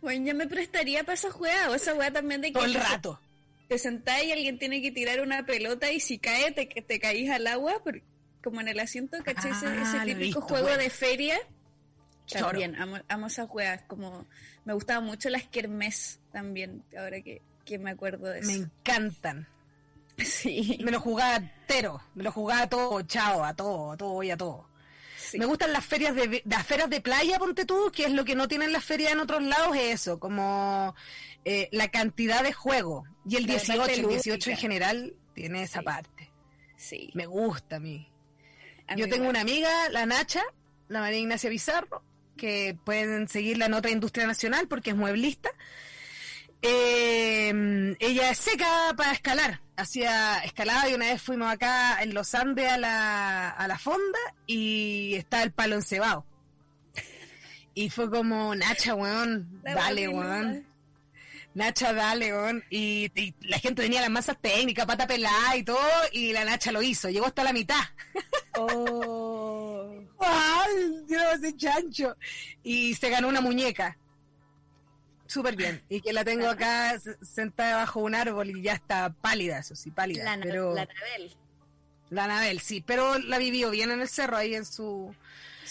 [0.00, 2.74] Bueno, ya me prestaría para esa juega, o esa juega también de que Todo el
[2.74, 3.20] rato.
[3.68, 7.30] te sentás y alguien tiene que tirar una pelota y si cae te, te caís
[7.30, 8.00] al agua, por-
[8.42, 9.50] como en el asiento, ¿cachai?
[9.50, 10.82] Ese, Ah, ese típico visto, juego bueno.
[10.82, 11.38] de feria.
[12.30, 14.26] También, amo, amo esas juegas, como
[14.64, 18.48] me gustaban mucho las kermés también, ahora que, que me acuerdo de eso.
[18.50, 19.46] Me encantan.
[20.18, 22.00] Sí, Me lo jugaba entero.
[22.14, 24.68] Me lo jugaba todo, chao, a todo, a todo y a todo.
[25.16, 25.38] sí.
[25.38, 28.34] Me gustan las ferias de, las ferias de playa, ponte tú, que es lo que
[28.34, 30.94] no tienen las ferias en otros lados, es eso, como
[31.44, 33.04] eh, la cantidad de juego.
[33.28, 34.50] Y el La 18, parte el 18 lúdica.
[34.50, 35.84] en general, tiene esa Sí.
[35.84, 36.30] parte.
[36.76, 37.10] sí.
[37.14, 38.08] Me gusta a mí.
[38.88, 39.30] A Yo mí tengo igual.
[39.30, 40.42] una amiga, la Nacha,
[40.88, 42.02] la María Ignacia Bizarro,
[42.36, 45.50] que pueden seguirla en otra industria nacional porque es mueblista.
[46.60, 52.34] Eh, ella es seca para escalar, hacía escalada y una vez fuimos acá en los
[52.34, 56.24] Andes a la, a la fonda y está el palo encebado.
[57.74, 60.66] Y fue como, Nacha, weón, La dale, weón.
[61.54, 62.64] Nacha, dale, weón.
[62.70, 65.78] Y, y la gente tenía las masas técnicas, pata pelada y todo,
[66.12, 67.08] y la Nacha lo hizo.
[67.08, 67.80] Llegó hasta la mitad.
[68.58, 69.94] Oh.
[70.18, 72.16] ¡Ay, Dios, ese chancho!
[72.64, 73.96] Y se ganó una muñeca.
[75.28, 75.82] Súper bien.
[75.90, 79.90] Y que la tengo acá sentada bajo un árbol y ya está pálida, eso sí,
[79.90, 80.24] pálida.
[80.24, 81.36] La, pero la Anabel.
[82.08, 85.14] la Anabel, sí, pero la vivió bien en el cerro, ahí en su,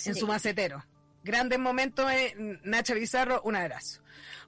[0.06, 0.86] en su macetero.
[1.24, 4.02] Grandes momentos, eh, Nacha Bizarro, un abrazo.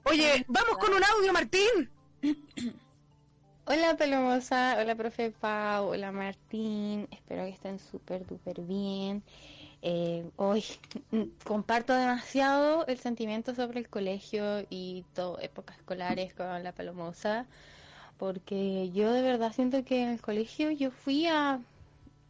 [0.04, 1.90] Oye, vamos con un audio, Martín.
[3.66, 9.22] Hola Pelomosa, hola profe Pau, hola Martín, espero que estén súper duper bien.
[9.82, 10.62] Eh, hoy
[11.44, 17.46] comparto demasiado el sentimiento sobre el colegio y todo, épocas escolares con la palomosa,
[18.18, 21.60] porque yo de verdad siento que en el colegio yo fui a,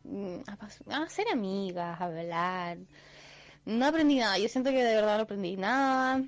[0.05, 2.79] mm, a, a hacer amigas, a hablar.
[3.67, 6.23] No aprendí nada, yo siento que de verdad no aprendí nada.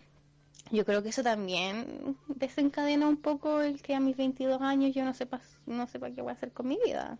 [0.71, 5.05] Yo creo que eso también desencadena un poco el que a mis 22 años yo
[5.05, 7.19] no sepa, no sepa qué voy a hacer con mi vida.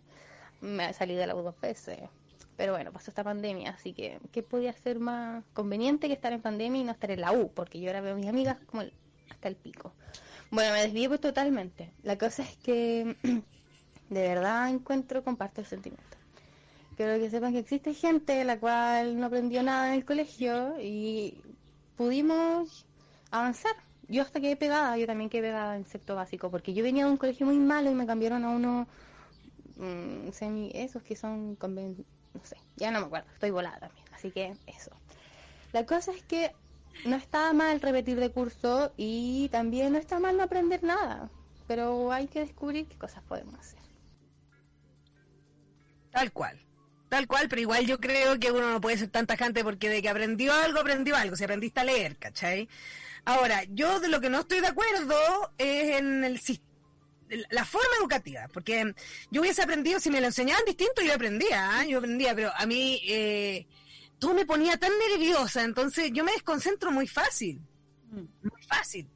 [0.61, 2.01] Me salido de la U dos veces
[2.57, 6.43] pero bueno, pasó esta pandemia, así que, ¿qué podía ser más conveniente que estar en
[6.43, 7.51] pandemia y no estar en la U?
[7.53, 8.83] Porque yo ahora veo a mis amigas como
[9.31, 9.93] hasta el pico.
[10.51, 11.91] Bueno, me desvío pues totalmente.
[12.03, 13.17] La cosa es que
[14.11, 16.17] de verdad encuentro, comparto el sentimiento.
[16.97, 21.41] Quiero que sepan que existe gente la cual no aprendió nada en el colegio y
[21.97, 22.87] pudimos
[23.31, 23.75] avanzar.
[24.09, 27.11] Yo hasta quedé pegada, yo también quedé pegada en sexto básico, porque yo venía de
[27.11, 28.87] un colegio muy malo y me cambiaron a uno
[29.77, 31.57] mm, semi, esos que son
[32.35, 34.91] no sé, ya no me acuerdo, estoy volada también, así que eso.
[35.73, 36.53] La cosa es que
[37.05, 41.31] no está mal repetir de curso y también no está mal no aprender nada,
[41.67, 43.81] pero hay que descubrir qué cosas podemos hacer.
[46.11, 46.59] Tal cual.
[47.09, 50.01] Tal cual, pero igual yo creo que uno no puede ser tan tajante porque de
[50.01, 51.37] que aprendió algo, aprendió algo.
[51.37, 52.69] Si aprendiste a leer, ¿cachai?
[53.25, 55.15] Ahora, yo de lo que no estoy de acuerdo
[55.59, 56.72] es en el sistema
[57.51, 58.95] la forma educativa, porque
[59.31, 61.85] yo hubiese aprendido, si me lo enseñaban distinto, yo aprendía, ¿ah?
[61.85, 63.67] yo aprendía, pero a mí eh,
[64.19, 67.61] todo me ponía tan nerviosa, entonces yo me desconcentro muy fácil,
[68.11, 68.17] mm.
[68.43, 69.09] muy fácil.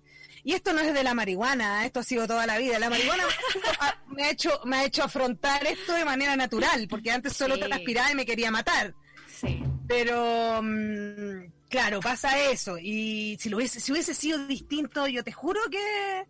[0.46, 1.86] Y esto no es de la marihuana, ¿eh?
[1.86, 2.78] esto ha sido toda la vida.
[2.78, 3.24] La marihuana
[4.06, 7.66] me ha hecho, me ha hecho afrontar esto de manera natural, porque antes solo te
[7.66, 8.94] respiraba y me quería matar.
[9.28, 9.60] Sí.
[9.88, 12.78] Pero mm, claro, pasa eso.
[12.78, 16.28] Y si lo hubiese, si hubiese sido distinto, yo te juro que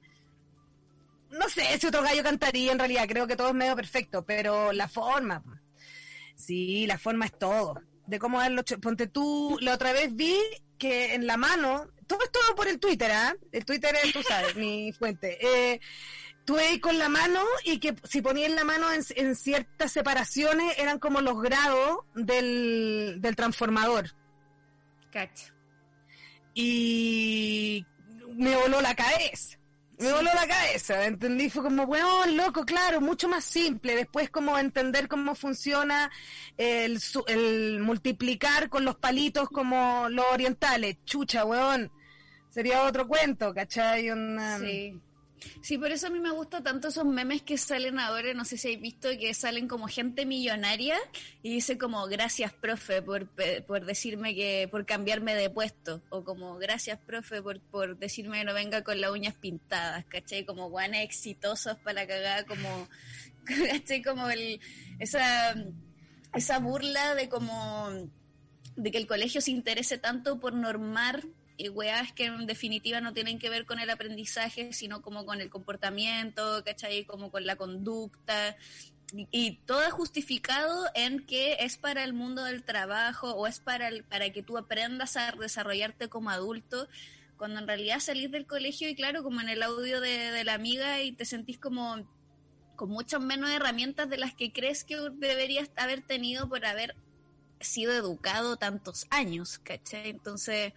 [1.38, 4.72] no sé si otro gallo cantaría en realidad, creo que todo es medio perfecto, pero
[4.72, 5.42] la forma,
[6.35, 7.81] sí, la forma es todo.
[8.07, 10.37] De cómo darlo, ponte tú, la otra vez vi
[10.79, 13.35] que en la mano, todo es todo por el Twitter, ¿ah?
[13.51, 15.38] El Twitter es, tú sabes, mi fuente.
[15.40, 15.81] Eh,
[16.44, 20.99] tú ahí con la mano y que si ponías la mano en, ciertas separaciones eran
[20.99, 24.14] como los grados del, del transformador.
[25.11, 25.53] Cacho.
[26.55, 27.85] Y
[28.37, 29.56] me voló la cabeza
[29.98, 34.59] me voló la cabeza, entendí, fue como, bueno, loco, claro, mucho más simple, después como
[34.59, 36.11] entender cómo funciona
[36.56, 41.90] el, el multiplicar con los palitos como los orientales, chucha, weón,
[42.50, 44.11] sería otro cuento, ¿cachai?
[44.61, 45.00] Sí.
[45.61, 48.57] Sí, por eso a mí me gustan tanto esos memes que salen ahora, no sé
[48.57, 50.96] si habéis visto, que salen como gente millonaria
[51.42, 53.29] y dice como gracias profe por,
[53.66, 58.44] por decirme que, por cambiarme de puesto, o como gracias profe por, por decirme que
[58.44, 60.44] no venga con las uñas pintadas, ¿cachai?
[60.44, 62.88] Como guanes exitosos para cagar, como,
[63.44, 64.03] ¿cachai?
[64.03, 64.61] Como el,
[64.99, 65.55] esa,
[66.35, 67.90] esa burla de como,
[68.77, 71.22] de que el colegio se interese tanto por normar
[71.57, 75.40] y weas que en definitiva no tienen que ver con el aprendizaje, sino como con
[75.40, 77.05] el comportamiento, ¿cachai?
[77.05, 78.57] Como con la conducta.
[79.31, 84.31] Y, todo justificado en que es para el mundo del trabajo o es para, para
[84.31, 86.88] que tú aprendas a desarrollarte como adulto,
[87.37, 90.55] cuando en realidad salís del colegio y claro, como en el audio de, de la
[90.55, 92.05] amiga y te sentís como
[92.75, 96.97] con muchas menos herramientas de las que crees que deberías haber tenido por haber
[97.66, 100.11] sido educado tantos años, ¿cachai?
[100.11, 100.72] Entonces,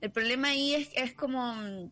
[0.00, 1.90] el problema ahí es, es como,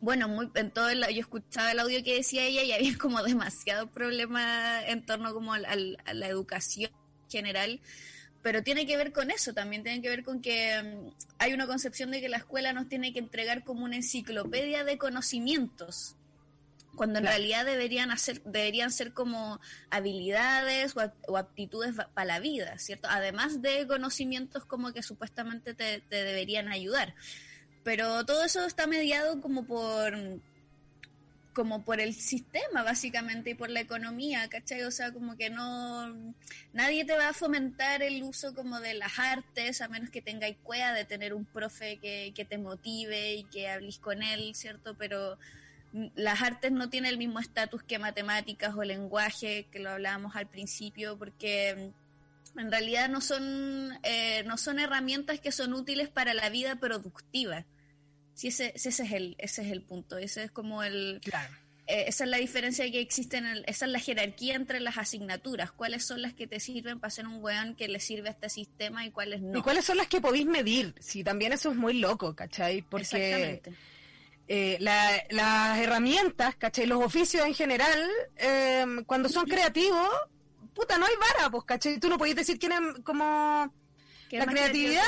[0.00, 3.22] bueno, muy, en todo el, yo escuchaba el audio que decía ella y había como
[3.22, 6.90] demasiado problema en torno como a la educación
[7.28, 7.80] general,
[8.42, 11.66] pero tiene que ver con eso, también tiene que ver con que mm, hay una
[11.66, 16.16] concepción de que la escuela nos tiene que entregar como una enciclopedia de conocimientos,
[16.94, 23.08] cuando en realidad deberían hacer deberían ser como habilidades o, aptitudes para la vida, ¿cierto?
[23.10, 27.14] Además de conocimientos como que supuestamente te, deberían ayudar.
[27.82, 30.14] Pero todo eso está mediado como por
[31.54, 34.84] como por el sistema básicamente y por la economía, ¿cachai?
[34.84, 36.34] O sea, como que no
[36.72, 40.56] nadie te va a fomentar el uso como de las artes a menos que tengáis
[40.62, 44.94] cueva de tener un profe que, que te motive y que hables con él, ¿cierto?
[44.98, 45.38] Pero
[45.92, 50.48] las artes no tienen el mismo estatus que matemáticas o lenguaje, que lo hablábamos al
[50.48, 51.92] principio, porque
[52.54, 56.76] mm, en realidad no son, eh, no son herramientas que son útiles para la vida
[56.76, 57.66] productiva.
[58.34, 61.20] Sí, ese, ese, es el, ese es el punto, ese es como el...
[61.88, 64.96] Eh, esa es la diferencia que existe, en el, esa es la jerarquía entre las
[64.98, 65.72] asignaturas.
[65.72, 68.48] ¿Cuáles son las que te sirven para ser un weón que le sirve a este
[68.48, 69.58] sistema y cuáles no?
[69.58, 70.94] ¿Y cuáles son las que podéis medir?
[71.00, 72.82] Sí, también eso es muy loco, ¿cachai?
[72.82, 73.02] Porque...
[73.02, 73.74] Exactamente
[74.54, 74.76] eh,
[75.30, 76.84] las herramientas, ¿cachai?
[76.84, 80.10] Los oficios en general, eh, cuando son creativos,
[80.74, 81.98] puta, no hay vara, pues, ¿cachai?
[81.98, 83.72] Tú no podías decir quién es como...
[84.30, 85.02] La creatividad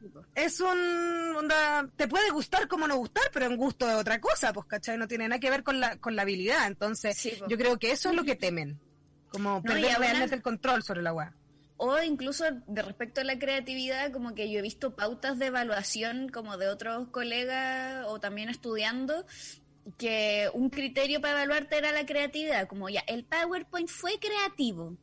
[0.00, 0.24] creativo.
[0.34, 4.52] es un onda, te puede gustar como no gustar, pero en gusto de otra cosa,
[4.52, 4.98] pues, ¿cachai?
[4.98, 6.66] No tiene nada que ver con la, con la habilidad.
[6.66, 7.46] Entonces, Sí, po.
[7.46, 8.80] yo creo que eso es lo que temen.
[9.30, 11.32] Como y perder realmente el control sobre la weá.
[11.82, 16.28] O incluso de respecto a la creatividad, como que yo he visto pautas de evaluación
[16.28, 19.24] como de otros colegas o también estudiando,
[19.96, 24.98] que un criterio para evaluarte era la creatividad, como ya, el PowerPoint fue creativo.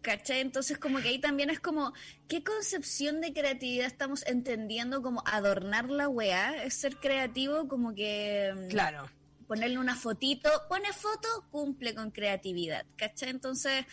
[0.00, 0.40] ¿Cachai?
[0.40, 1.92] Entonces como que ahí también es como,
[2.26, 6.64] ¿qué concepción de creatividad estamos entendiendo como adornar la weá?
[6.64, 8.52] Es ser creativo como que...
[8.56, 9.08] mm, Claro.
[9.46, 13.30] ponerle una fotito, pone foto, cumple con creatividad, ¿cachai?
[13.30, 13.84] Entonces,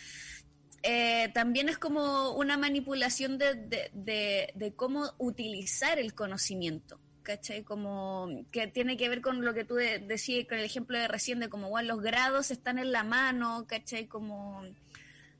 [0.84, 3.54] eh, también es como una manipulación de,
[3.94, 7.64] de, de- cómo utilizar el conocimiento, ¿cachai?
[7.64, 11.08] Como que tiene que ver con lo que tú de- decías, con el ejemplo de
[11.08, 14.06] recién, de bueno, los grados están en la mano, ¿cachai?
[14.06, 14.62] Como...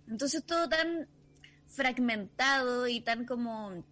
[0.09, 1.09] Entonces todo tan
[1.69, 3.85] fragmentado y tan como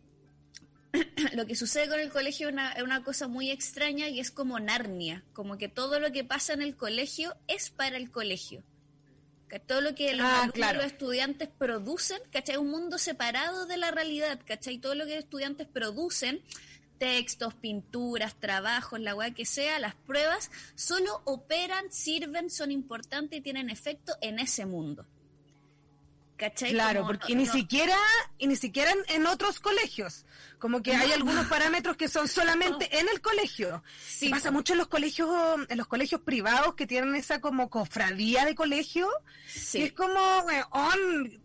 [1.34, 4.58] lo que sucede con el colegio es una, una cosa muy extraña y es como
[4.58, 8.62] Narnia, como que todo lo que pasa en el colegio es para el colegio.
[9.52, 10.78] Que todo lo que los, Ah, claro.
[10.78, 12.56] los estudiantes producen, ¿cachai?
[12.56, 14.78] Un mundo separado de la realidad, ¿cachai?
[14.78, 16.40] Todo lo que los estudiantes producen,
[16.96, 23.42] textos, pinturas, trabajos, la weá que sea, las pruebas, solo operan, sirven, son importantes y
[23.42, 25.04] tienen efecto en ese mundo.
[26.42, 26.72] ¿Cachai?
[26.72, 27.96] Claro, Como porque no- ni no- siquiera,
[28.38, 30.26] y ni siquiera en, en otros colegios.
[30.58, 33.82] Como que hay algunos parámetros que son solamente en el colegio.
[34.04, 35.28] Sí, pasa mucho en los colegios,
[35.68, 39.08] en los colegios privados que tienen esa como cofradía de colegio.
[39.46, 39.78] Sí.
[39.78, 40.18] Y es como,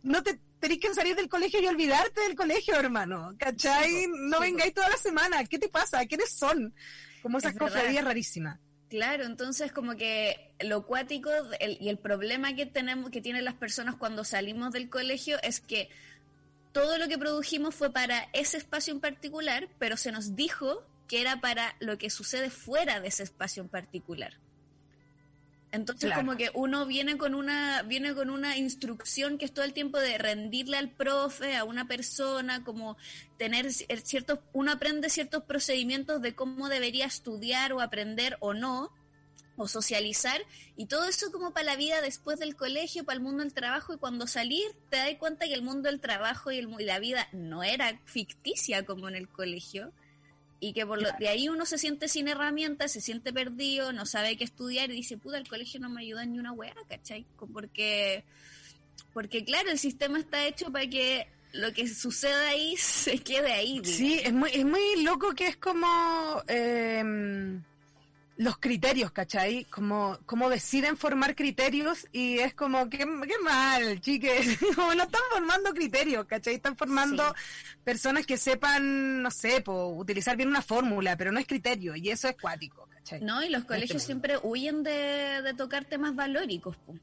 [0.04, 3.36] no te tenés que salir del colegio y olvidarte del colegio, hermano.
[3.38, 3.90] ¿Cachai?
[3.90, 5.44] Sí, no vengáis toda la semana.
[5.46, 6.06] ¿Qué te pasa?
[6.08, 6.74] ¿Quiénes son?
[7.22, 8.60] Como esas Es cofradías rarísimas.
[8.90, 13.54] Claro, entonces como que lo cuático el- y el problema que tenemos, que tienen las
[13.56, 15.89] personas cuando salimos del colegio es que
[16.72, 21.22] todo lo que produjimos fue para ese espacio en particular, pero se nos dijo que
[21.22, 24.34] era para lo que sucede fuera de ese espacio en particular.
[25.72, 26.22] Entonces Claro.
[26.26, 30.00] como que uno viene con una viene con una instrucción que es todo el tiempo
[30.00, 32.98] de rendirle al profe, a una persona, como
[33.38, 38.91] tener cier- ciertos uno aprende ciertos procedimientos de cómo debería estudiar o aprender o no
[39.58, 40.39] o socializar
[40.76, 43.93] y todo eso como para la vida después del colegio, para el mundo del trabajo
[43.93, 47.00] y cuando salir te das cuenta que el mundo del trabajo y, el y la
[47.00, 49.91] vida no era ficticia como en el colegio
[50.60, 54.06] y que por lo, de ahí uno se siente sin herramientas, se siente perdido, no
[54.06, 57.26] sabe qué estudiar y dice, puta, el colegio no me ayuda ni una weá, ¿cachai?
[57.54, 58.24] Porque,
[59.13, 63.80] porque claro, el sistema está hecho para que lo que suceda ahí se quede ahí.
[63.80, 63.89] digamos.
[63.89, 67.63] Sí, es muy, es muy loco que es como em,
[68.38, 69.65] los criterios, ¿cachai?
[69.65, 74.58] Como, como deciden formar criterios y es como, qué, qué mal, chiques.
[74.76, 76.56] Como no están formando criterios, ¿cachai?
[76.56, 77.23] Están formando
[77.84, 82.10] personas que sepan, no sé, po, utilizar bien una fórmula, pero no es criterio y
[82.10, 83.21] eso es cuático, ¿cachai?
[83.21, 84.06] No, y los colegios mundo.
[84.06, 86.95] siempre huyen de, de tocar temas valóricos, po.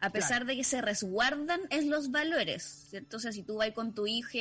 [0.00, 2.88] A pesar de que se resguardan es los valores.
[2.92, 4.38] Entonces, si tú vas con tu hija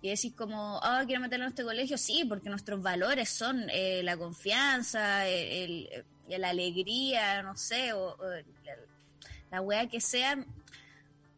[0.00, 4.02] y decís como, ah, quiero meterlo en este colegio, sí, porque nuestros valores son eh,
[4.02, 8.76] la confianza, el, el- la alegría, no sé, o, o la,
[9.50, 10.42] la weá que sea.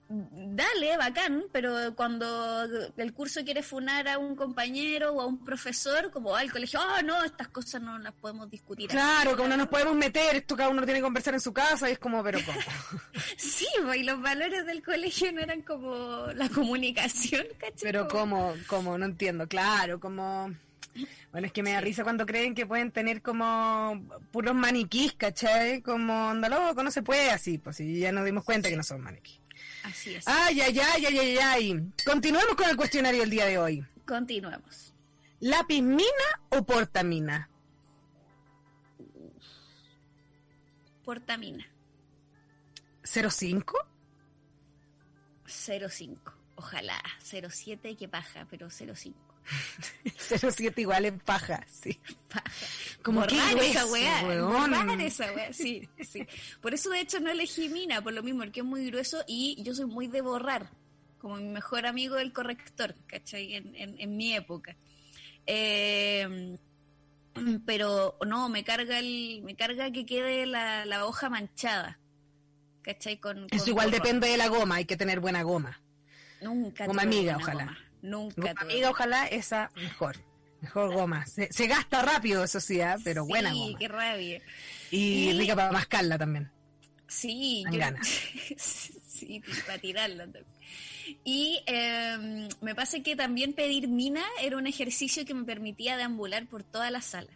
[0.08, 2.62] Dale, bacán, pero cuando
[2.96, 7.02] el curso quiere funar a un compañero o a un profesor, como al colegio, ah,
[7.02, 8.86] no, estas cosas no las podemos discutir.
[8.86, 8.96] aquí".
[8.96, 11.88] Claro, como no nos podemos meter, esto cada uno tiene que conversar en su casa
[11.88, 12.58] y es como, pero ¿cómo?
[13.36, 17.74] Sí, pues, y los valores del colegio no eran como la comunicación, ¿cachai?
[17.82, 20.54] Pero Como- como, como, no entiendo, claro, como...
[21.32, 25.82] Bueno, es que me da risa cuando creen que pueden tener como puros maniquís, ¿cachai?
[25.82, 28.82] Como, anda loco, no se puede así, pues y ya nos dimos cuenta que no
[28.82, 29.40] son maniquís.
[29.86, 30.26] Así es.
[30.26, 31.92] Ay, ay, ay, ay, ay, ay.
[32.04, 33.86] Continuemos con el cuestionario del día de hoy.
[34.04, 34.92] Continuemos.
[35.38, 37.48] ¿Lápiz mina o portamina?
[41.04, 41.64] Portamina,
[43.04, 43.74] ¿05?
[45.46, 46.32] 05.
[46.56, 49.25] Ojalá, 07, qué paja, pero 05.
[50.16, 51.98] 07 igual en paja, sí.
[52.28, 52.44] Paja.
[53.02, 56.26] Como qué esa weá, borrar esa weá, sí, sí.
[56.60, 59.62] Por eso de hecho no elegí mina, por lo mismo, porque es muy grueso y
[59.62, 60.70] yo soy muy de borrar,
[61.18, 63.54] como mi mejor amigo el corrector, ¿cachai?
[63.54, 64.76] En, en, en mi época.
[65.46, 66.56] Eh,
[67.66, 71.98] pero no, me carga el, me carga que quede la, la hoja manchada.
[72.82, 73.18] ¿Cachai?
[73.18, 75.80] Con, Eso igual depende de la goma, hay que tener buena goma.
[76.40, 77.64] Nunca Goma amiga, ojalá.
[77.64, 77.78] goma.
[78.06, 80.16] Nunca Goma amiga, ojalá esa mejor.
[80.60, 81.26] Mejor goma.
[81.26, 82.96] Se, se gasta rápido, eso sí, ¿ah?
[83.04, 83.78] pero Sí, buena goma.
[83.78, 84.42] qué rabia.
[84.90, 86.50] Y Y- rica para mascarla también.
[87.08, 87.80] Sí, yo.
[89.16, 90.24] Sí, para tirarlo.
[91.24, 96.46] Y eh, me pasa que también pedir mina era un ejercicio que me permitía deambular
[96.46, 97.30] por toda la sala.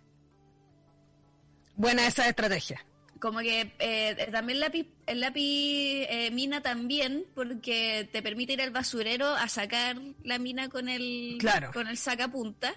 [1.77, 2.85] Buena esa estrategia.
[3.21, 8.63] Como que eh, también el lápiz, el lápiz eh, mina también, porque te permite ir
[8.63, 11.71] al basurero a sacar la mina con el, Claro.
[11.73, 12.73] con el sacapunta,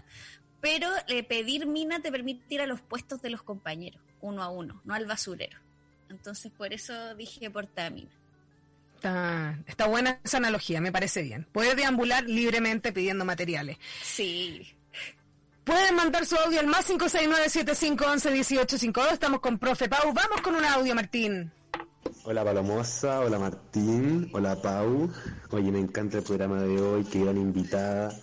[0.59, 4.49] pero eh, pedir mina te permite ir a los puestos de los compañeros, uno a
[4.49, 5.57] uno, no al basurero.
[6.09, 8.11] Entonces por eso dije portamina.
[8.95, 11.47] Está, está buena esa analogía, me parece bien.
[11.51, 13.77] Puedes deambular libremente pidiendo materiales.
[14.01, 14.75] Sí.
[15.63, 19.13] Pueden mandar su audio al más 569-7511-1852.
[19.13, 20.11] Estamos con Profe Pau.
[20.13, 21.53] Vamos con un audio, Martín.
[22.25, 25.09] Hola Palomosa, hola Martín, hola Pau.
[25.51, 28.13] Oye, me encanta el programa de hoy, qué gran invitada.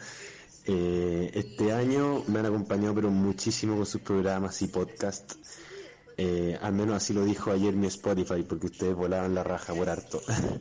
[0.67, 5.39] Eh, este año me han acompañado pero muchísimo con sus programas y podcasts.
[6.19, 9.89] Eh, al menos así lo dijo ayer mi Spotify, porque ustedes volaban la raja por
[9.89, 10.21] harto.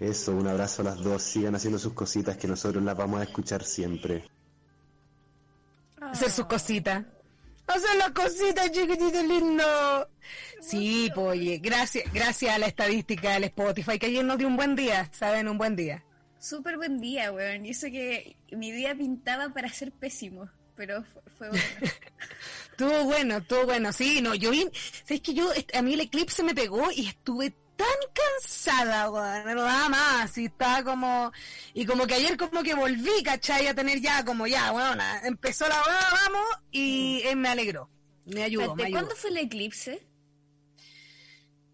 [0.00, 3.24] Eso, un abrazo a las dos, sigan haciendo sus cositas que nosotros las vamos a
[3.24, 4.24] escuchar siempre.
[6.16, 7.04] Hacer sus cositas.
[7.66, 10.08] Hacer las cositas, chiquitito lindo.
[10.62, 14.74] Sí, oye, gracias, gracias a la estadística del Spotify, que ayer nos dio un buen
[14.74, 15.46] día, ¿saben?
[15.46, 16.02] Un buen día.
[16.38, 17.66] Súper buen día, weón.
[17.66, 21.64] Y eso que mi día pintaba para ser pésimo, pero fue, fue bueno.
[22.70, 23.92] Estuvo bueno, estuvo bueno.
[23.92, 24.66] Sí, no, yo vi,
[25.04, 29.62] ¿sabes que yo, a mí el eclipse me pegó y estuve tan cansada, weón, no
[29.62, 31.30] daba más, y estaba como,
[31.74, 33.66] y como que ayer como que volví, ¿cachai?
[33.66, 37.88] A tener ya como ya, weón, empezó la weá, vamos, y eh, me alegró,
[38.24, 40.06] me ayudó, ¿De cuándo fue el eclipse?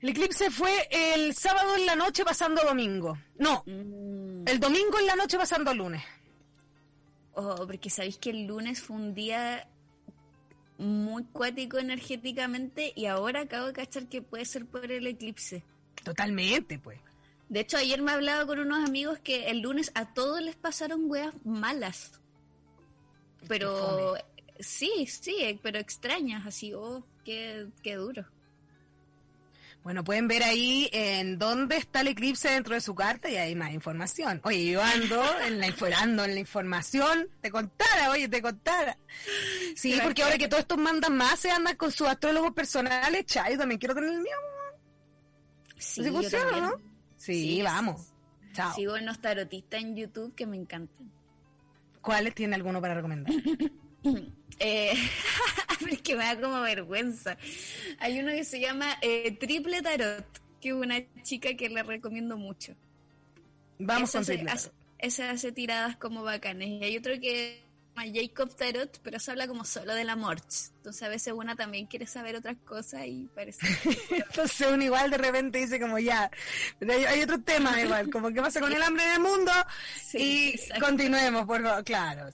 [0.00, 3.16] El eclipse fue el sábado en la noche pasando domingo.
[3.38, 4.48] No, Mm.
[4.48, 6.02] el domingo en la noche pasando lunes.
[7.34, 9.68] Oh, porque sabéis que el lunes fue un día
[10.76, 15.62] muy cuático energéticamente y ahora acabo de cachar que puede ser por el eclipse.
[16.02, 16.98] Totalmente, pues.
[17.48, 21.10] De hecho, ayer me hablaba con unos amigos que el lunes a todos les pasaron
[21.10, 22.12] weas malas.
[23.46, 24.16] Pero
[24.58, 28.24] sí, sí, pero extrañas, así, oh, qué, qué duro.
[29.82, 33.56] Bueno, pueden ver ahí en dónde está el eclipse dentro de su carta y hay
[33.56, 34.40] más información.
[34.44, 38.96] Oye, yo ando en la, ando en la información, te contara, oye, te contara.
[39.74, 43.52] Sí, porque ahora que todos estos mandan más se andan con sus astrólogos personales, chay,
[43.52, 44.36] yo también quiero tener el mío.
[45.82, 46.72] Sí, ¿Sí yo funciona, no?
[47.16, 48.12] Sí, vamos.
[48.52, 48.74] Chao.
[48.74, 51.10] Sigo unos tarotistas en YouTube que me encantan.
[52.00, 53.32] ¿Cuáles tiene alguno para recomendar?
[54.58, 54.92] Eh,
[55.90, 57.36] es que me da como vergüenza.
[58.00, 60.26] Hay uno que se llama eh, Triple Tarot,
[60.60, 62.74] que es una chica que le recomiendo mucho.
[63.78, 64.80] Vamos ese con Triple hace- Tarot.
[64.98, 66.68] ese hace tiradas como bacanes.
[66.68, 67.61] Y hay otro que
[67.94, 70.38] llama Jacob Tarot, pero se habla como solo del amor.
[70.76, 73.66] Entonces a veces una también quiere saber otras cosas y parece...
[74.10, 76.30] Entonces uno igual de repente dice como ya,
[76.78, 79.52] pero hay, hay otro tema igual, como qué pasa con el hambre en el mundo
[80.00, 80.84] Sí, y exacto.
[80.86, 82.28] continuemos, por favor, claro.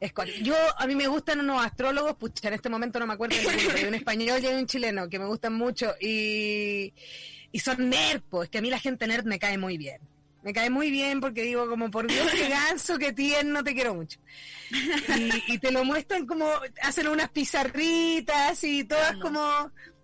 [0.00, 3.14] Es cual- yo, a mí me gustan unos astrólogos, pucha, en este momento no me
[3.14, 6.92] acuerdo, del hay un español y hay un chileno que me gustan mucho y,
[7.52, 10.00] y son nerd, pues, que a mí la gente nerd me cae muy bien.
[10.44, 13.94] Me cae muy bien porque digo como, por Dios, qué ganso, qué tierno, te quiero
[13.94, 14.20] mucho.
[15.48, 16.48] Y, y te lo muestran como,
[16.82, 19.40] hacen unas pizarritas y todas como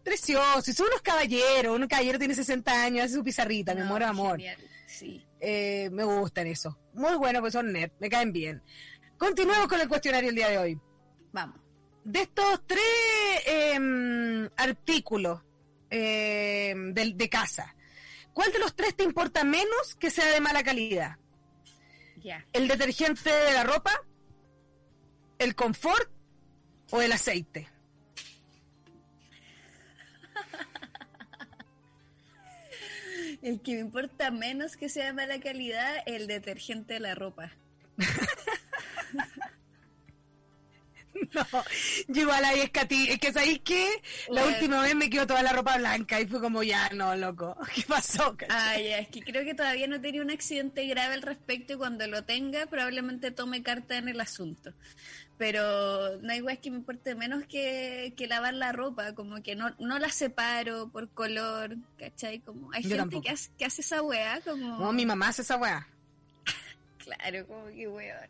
[0.03, 0.66] preciosos.
[0.68, 4.07] Y son unos caballeros, un caballero tiene 60 años, hace su pizarrita, me No, muero
[4.07, 4.36] de amor.
[4.38, 5.24] genial, Sí.
[5.41, 6.78] Eh, me gustan eso.
[6.95, 8.62] Muy bueno, pues son nerd, me caen bien.
[9.18, 10.78] Continuemos con el cuestionario el día de hoy.
[11.32, 11.59] Vamos.
[12.05, 12.80] De estos tres
[13.47, 15.41] em, artículos
[15.91, 17.74] del- de, casa,
[18.33, 21.16] ¿cuál de los tres te importa menos que sea de mala calidad?
[22.53, 23.93] ¿El detergente de la ropa?
[25.39, 26.11] ¿El confort?
[26.91, 27.68] ¿O el aceite?
[33.43, 37.53] El que me importa menos que sea de mala calidad, el detergente de la ropa.
[41.35, 41.45] No,
[42.09, 43.09] yo igual ahí escatí.
[43.09, 43.89] Es que ¿sabéis qué?
[44.28, 44.57] La Bueno.
[44.57, 47.57] última vez me quedó toda la ropa blanca y fue como ya, no, loco.
[47.74, 48.37] ¿Qué pasó?
[48.37, 48.57] cachai?
[48.59, 51.76] Ah, ya, es que creo que todavía no tenía un accidente grave al respecto y
[51.76, 54.72] cuando lo tenga probablemente tome carta en el asunto.
[55.39, 59.55] Pero no hay weas que me importe menos que, que lavar la ropa, como que
[59.57, 62.41] no, no la separo por color, ¿cachai?
[62.41, 63.22] Como hay Yo gente tampoco.
[63.22, 64.78] que hace, que hace esa wea, como...
[64.78, 65.87] No, mi mamá hace esa weá.
[66.99, 68.28] Claro, como que weón.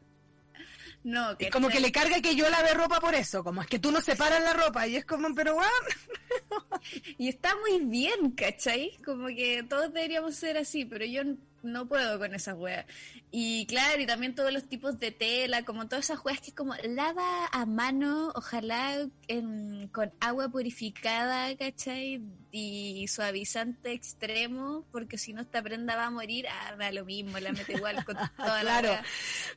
[1.02, 3.90] No, como que le carga que yo lave ropa por eso, como es que tú
[3.90, 5.70] no separas la ropa y es como, pero weón.
[7.18, 8.98] Y está muy bien, ¿cachai?
[9.04, 11.22] Como que todos deberíamos ser así, pero yo
[11.62, 12.86] no puedo con esas weas.
[13.32, 16.54] Y claro, y también todos los tipos de tela, como todas esas weas que es
[16.54, 22.20] como lava a mano, ojalá en- con agua purificada, ¿cachai?
[22.52, 27.38] y suavizante extremo, porque si no esta prenda va a morir, ah, da lo mismo,
[27.38, 29.02] la mete igual con toda la claro,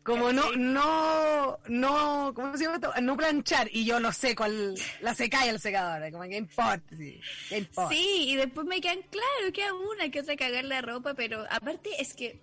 [0.04, 2.94] como no, no, no, ¿cómo se llama esto?
[3.02, 6.84] No planchar, y yo lo seco, el- la seca y el secador, como que importa,
[6.96, 7.20] sí,
[7.50, 7.96] ¿qué importa?
[7.96, 11.90] Sí, y después me quedan, claro, queda una que otra cagar la ropa, pero aparte
[12.00, 12.40] es que,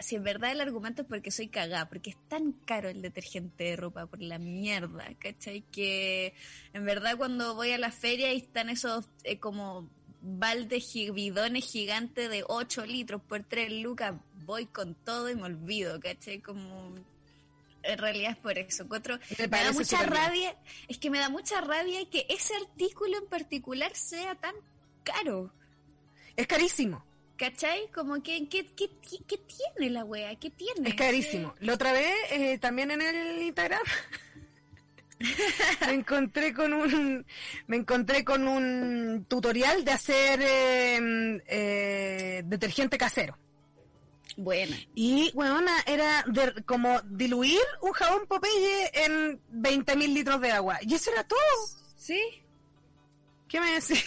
[0.00, 3.64] si en verdad el argumento es porque soy cagada, porque es tan caro el detergente
[3.64, 5.62] de ropa por la mierda, ¿cachai?
[5.72, 6.34] Que
[6.72, 9.88] en verdad cuando voy a la feria y están esos eh, como
[10.22, 14.14] baldes, bidones gigantes de 8 litros por 3 lucas,
[14.44, 16.40] voy con todo y me olvido, ¿cachai?
[16.40, 16.94] Como...
[17.82, 18.82] En realidad es por eso.
[18.84, 20.10] Encuentro- Me me, da mucha bien.
[20.10, 24.54] rabia, es que me da mucha rabia que ese artículo en particular sea tan
[25.02, 25.50] caro.
[26.36, 27.02] Es carísimo,
[27.40, 27.88] ¿Cachai?
[27.94, 28.90] Como que, ¿qué, qué,
[29.26, 30.38] qué, tiene la wea?
[30.38, 30.90] ¿Qué tiene?
[30.90, 31.54] es carísimo.
[31.60, 33.80] La otra vez, eh, también en el Instagram,
[35.86, 37.24] me encontré con un,
[37.66, 43.38] me encontré con un tutorial de hacer eh, eh, detergente casero.
[44.36, 44.76] Buena.
[44.94, 50.78] Y, weona, era de, como diluir un jabón Popeye en 20.000 litros de agua.
[50.82, 51.38] Y eso era todo.
[51.96, 52.20] ¿Sí?
[53.48, 54.04] ¿Qué me decís?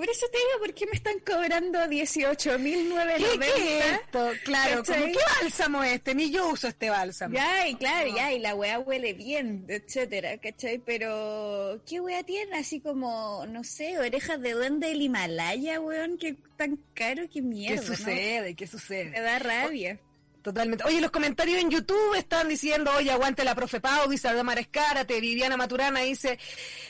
[0.00, 3.38] Por eso te digo, ¿por qué me están cobrando ¿Qué, 18.990?
[3.38, 4.30] qué es esto?
[4.44, 6.14] Claro, como, ¿qué bálsamo es este?
[6.14, 7.34] Ni yo uso este bálsamo.
[7.34, 10.78] Ya, y claro, ya, y la weá huele bien, etcétera, ¿cachai?
[10.78, 12.56] Pero, ¿qué weá tiene?
[12.56, 17.42] Así como, no sé, orejas de duende del Himalaya, weón, que tan caro, qué ¿Qué
[17.42, 17.86] mierda, ¿no?
[17.94, 18.54] sucede?
[18.54, 19.10] ¿Qué sucede?
[19.10, 20.00] Me da rabia.
[20.42, 20.84] Totalmente.
[20.84, 25.20] Oye, los comentarios en YouTube están diciendo, oye, aguante la profe Pau, dice Ademar Escárate,
[25.20, 26.38] Viviana Maturana dice,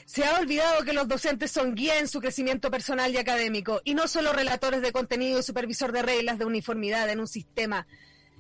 [0.04, 3.94] se ha olvidado que los docentes son guía en su crecimiento personal y académico, y
[3.94, 7.86] no solo relatores de contenido y supervisor de reglas de uniformidad en un sistema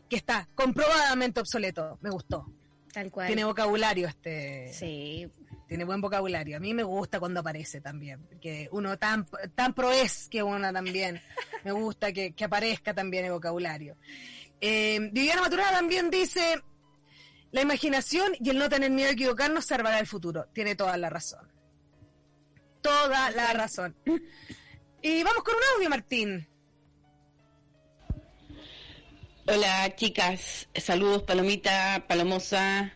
[0.08, 1.98] que está comprobadamente obsoleto.
[2.02, 2.46] Me gustó.
[2.92, 3.28] Tal cual.
[3.28, 4.72] Tiene vocabulario este.
[4.72, 5.28] Sí,
[5.68, 6.56] Tiene buen vocabulario.
[6.56, 8.26] A mí me gusta cuando aparece también.
[8.40, 11.20] Que uno tan, tan pro es que uno también.
[11.64, 13.96] Me gusta que, que aparezca también el vocabulario.
[14.60, 16.62] Eh, Viviana Maturana también dice,
[17.52, 20.46] la imaginación y el no tener miedo a equivocarnos salvará el futuro.
[20.52, 21.50] Tiene toda la razón.
[22.82, 23.96] Toda la razón.
[25.02, 26.46] Y vamos con un audio, Martín.
[29.46, 32.92] Hola chicas, saludos Palomita, Palomosa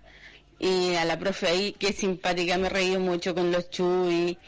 [0.65, 4.39] y a la profe ahí, que simpática, me he reído mucho con los chu y,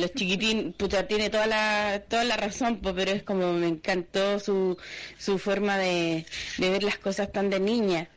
[0.00, 4.40] los chiquitín, puta, tiene toda la, toda la razón, po, pero es como me encantó
[4.40, 4.76] su,
[5.16, 6.26] su forma de,
[6.58, 8.08] de ver las cosas tan de niña.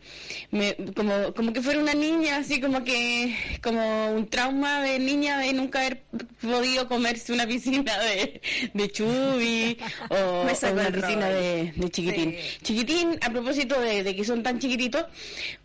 [0.50, 5.38] Me, como, como que fuera una niña, así como que, como un trauma de niña
[5.38, 6.02] de nunca haber
[6.42, 8.42] podido comerse una piscina de,
[8.74, 9.78] de chubi
[10.10, 12.32] o, una piscina de, de chiquitín.
[12.32, 12.58] Sí.
[12.64, 15.06] Chiquitín, a propósito de, de que son tan chiquititos,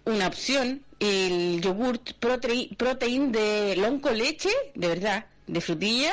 [0.04, 6.12] una opción, el yogurt protein, de lonco leche, de verdad, de frutilla,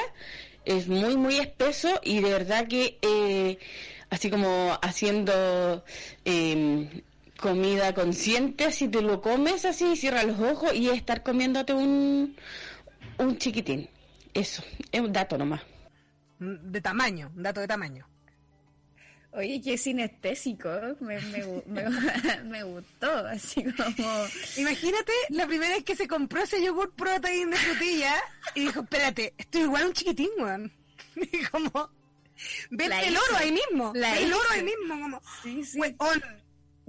[0.66, 3.58] es muy, muy espeso y de verdad que eh,
[4.10, 5.84] así como haciendo
[6.26, 7.04] eh,
[7.38, 12.36] comida consciente, si te lo comes así, cierra los ojos y estar comiéndote un,
[13.18, 13.90] un chiquitín.
[14.34, 15.62] Eso, es un dato nomás.
[16.40, 18.11] De tamaño, un dato de tamaño.
[19.34, 20.70] Oye, qué sinestésico,
[21.00, 21.90] me, me, me,
[22.44, 24.26] me gustó, así como...
[24.58, 28.16] Imagínate la primera vez que se compró ese yogur protein de frutilla
[28.56, 30.72] y dijo, espérate, esto es igual a un chiquitín, weón.
[31.16, 31.92] Y como,
[32.72, 35.80] ve el oro ahí mismo, ve el oro ahí mismo, como, Sí, sí.
[35.80, 36.24] weón.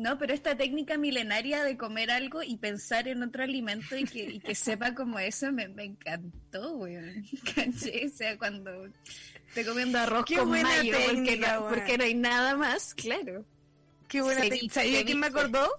[0.02, 4.22] No, pero esta técnica milenaria de comer algo y pensar en otro alimento y que,
[4.24, 7.24] y que sepa como eso me, me encantó, weón.
[7.54, 8.06] ¿Cachai?
[8.06, 8.88] O sea, cuando
[9.48, 13.44] estoy comiendo arroz Qué con mayo porque, no, porque no hay nada más, claro.
[14.08, 15.70] Qué buena te- vi- ¿Sabías se quién me acordó?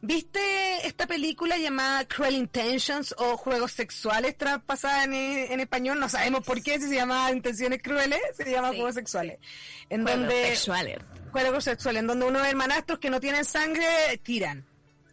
[0.00, 0.40] ¿Viste
[0.86, 6.00] esta película llamada Cruel Intentions o Juegos Sexuales traspasada en, en español?
[6.00, 9.38] No sabemos por qué, si se llama Intenciones Crueles, se llama Sí, Juegos Sexuales.
[9.90, 10.98] En Juegos donde sexuales.
[11.32, 13.84] Juegos sexuales, en donde unos hermanastros que no tienen sangre
[14.22, 14.64] tiran.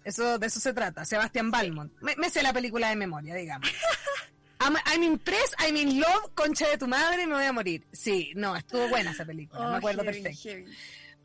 [0.03, 1.05] Eso, de eso se trata.
[1.05, 1.91] Sebastián Balmont.
[2.01, 3.69] Me, me sé la película de memoria, digamos.
[4.61, 7.85] I'm, I'm impressed, I'm in love, concha de tu madre, me voy a morir.
[7.93, 10.49] Sí, no, estuvo buena esa película, me Oh, acuerdo heavy, perfecto.
[10.49, 10.65] heavy.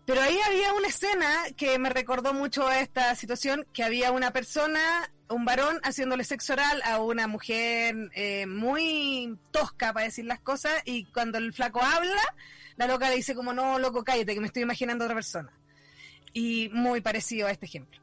[0.07, 4.33] Pero ahí había una escena que me recordó mucho a esta situación, que había una
[4.33, 10.41] persona, un varón, haciéndole sexo oral a una mujer eh, muy tosca, para decir las
[10.41, 12.21] cosas, y cuando el flaco habla,
[12.77, 15.51] la loca le dice como, no, loco, cállate, que me estoy imaginando a otra persona.
[16.35, 17.99] Y muy parecido a este ejemplo.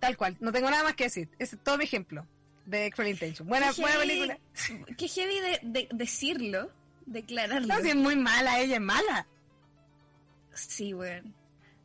[0.00, 1.28] Tal cual, no tengo nada más que decir.
[1.38, 2.26] Es todo mi ejemplo
[2.66, 3.48] de Cruel Intention.
[3.48, 4.38] Buena, Qué buena heavy- película.
[4.98, 6.70] Qué heavy de, de- decirlo,
[7.06, 7.68] declararlo.
[7.74, 9.26] No, si es muy mala, ella es mala.
[10.56, 11.34] Sí, weón.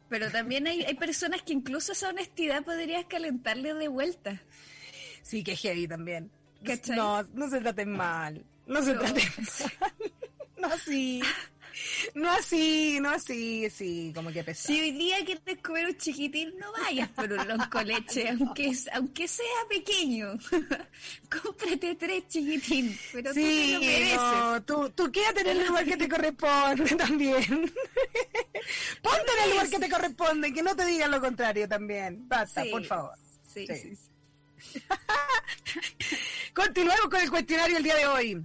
[0.10, 4.42] Pero también hay, hay personas que incluso esa honestidad podrías calentarle de vuelta.
[5.22, 6.30] Sí, que heavy también.
[6.64, 6.96] ¿Cachai?
[6.98, 8.44] No, no se traten mal.
[8.68, 9.02] No se No.
[9.02, 9.24] traten
[10.62, 10.72] mal.
[10.74, 11.22] así.
[12.16, 14.68] No así, no así, sí, como que pesado.
[14.76, 19.28] Si hoy día quieres comer un chiquitín, no vayas por un lonco leche, aunque, aunque
[19.28, 20.34] sea pequeño.
[21.30, 24.16] Cómprate tres chiquitín, pero tú te lo mereces.
[24.18, 27.74] no, tú, tú quédate en el lugar que te corresponde también.
[29.02, 32.28] Ponte en el lugar que te corresponde, que no te digan lo contrario también.
[32.28, 32.70] Basta, Sí.
[32.70, 33.14] por favor.
[33.54, 33.76] Sí, Sí.
[33.76, 34.82] sí, sí.
[36.54, 38.44] Continuemos con el cuestionario el día de hoy.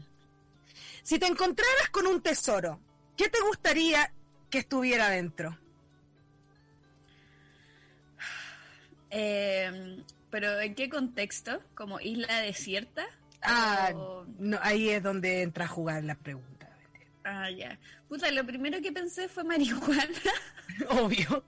[1.03, 2.81] Si te encontraras con un tesoro,
[3.17, 4.13] ¿qué te gustaría
[4.51, 5.59] que estuviera dentro?
[9.11, 11.63] Eh, pero ¿en qué contexto?
[11.75, 13.07] ¿Como isla desierta?
[13.43, 16.69] Ah, O- no, ahí es donde entra a jugar la pregunta.
[17.25, 17.79] Ah, ya.
[18.09, 20.07] Puta, lo primero que pensé fue marihuana.
[20.91, 21.45] Obvio.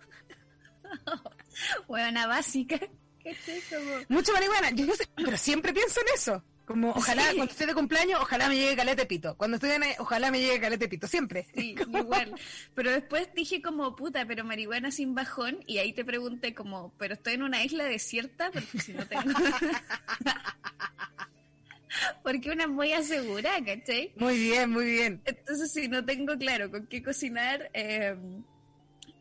[1.88, 2.78] Buena básica.
[3.22, 3.60] ¿Cachai?
[3.68, 3.90] Como...
[4.08, 4.70] Mucho marihuana.
[4.70, 6.42] Yo no sé, pero siempre pienso en eso.
[6.68, 7.36] Como, ojalá, Sí.
[7.36, 9.34] cuando esté de cumpleaños, ojalá me llegue calete pito.
[9.38, 11.06] Cuando estoy en, ojalá me llegue calete pito.
[11.06, 11.46] Siempre.
[11.54, 12.34] Sí, igual.
[12.74, 15.60] Pero después dije como, puta, pero marihuana sin bajón.
[15.66, 19.32] Y ahí te pregunté como, pero estoy en una isla desierta porque si no tengo...
[22.22, 24.12] porque una muy asegura, ¿cachai?
[24.16, 25.22] Muy bien, muy bien.
[25.24, 28.14] Entonces si no tengo claro con qué cocinar, eh,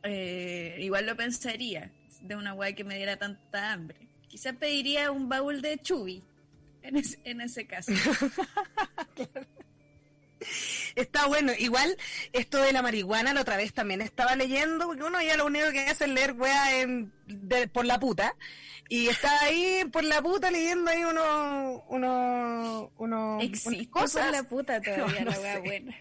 [0.04, 4.10] eh, igual lo pensaría de una guay que me diera tanta hambre.
[4.28, 6.22] Quizás pediría un baúl de chubi
[6.88, 7.92] en, ese- en ese caso.
[10.96, 11.52] Está bueno.
[11.58, 11.98] Igual,
[12.34, 15.72] esto de la marihuana, la otra vez también estaba leyendo, porque uno ya lo único
[15.72, 18.36] que hace es leer weá en, de- por la puta.
[18.90, 21.82] Y está ahí por la puta leyendo ahí unos,
[22.98, 24.24] unas Existe cosas.
[24.26, 25.96] por la puta todavía No, no la wea buena.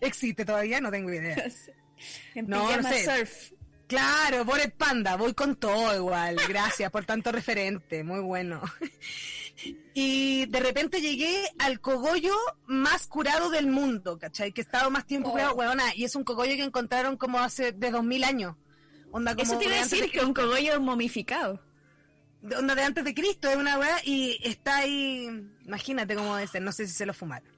[0.00, 1.36] Existe todavía, no tengo idea.
[2.34, 3.04] En No, no sé.
[3.04, 3.52] surf.
[3.86, 6.36] Claro, por el panda, voy con todo igual.
[6.48, 8.62] Gracias por tanto referente, muy bueno.
[9.94, 12.34] Y de repente llegué al cogollo
[12.66, 14.52] más curado del mundo, ¿cachai?
[14.52, 15.32] Que he estado más tiempo Oh.
[15.32, 18.56] curado, huevona, y es un cogollo que encontraron como hace de 2000 años.
[19.12, 21.60] Onda como Eso de antes decir de que un cogollo momificado.
[22.42, 25.28] de- onda de antes de Cristo, es una weá, y está ahí,
[25.66, 27.50] imagínate cómo debe ser, no sé si se lo fumaron.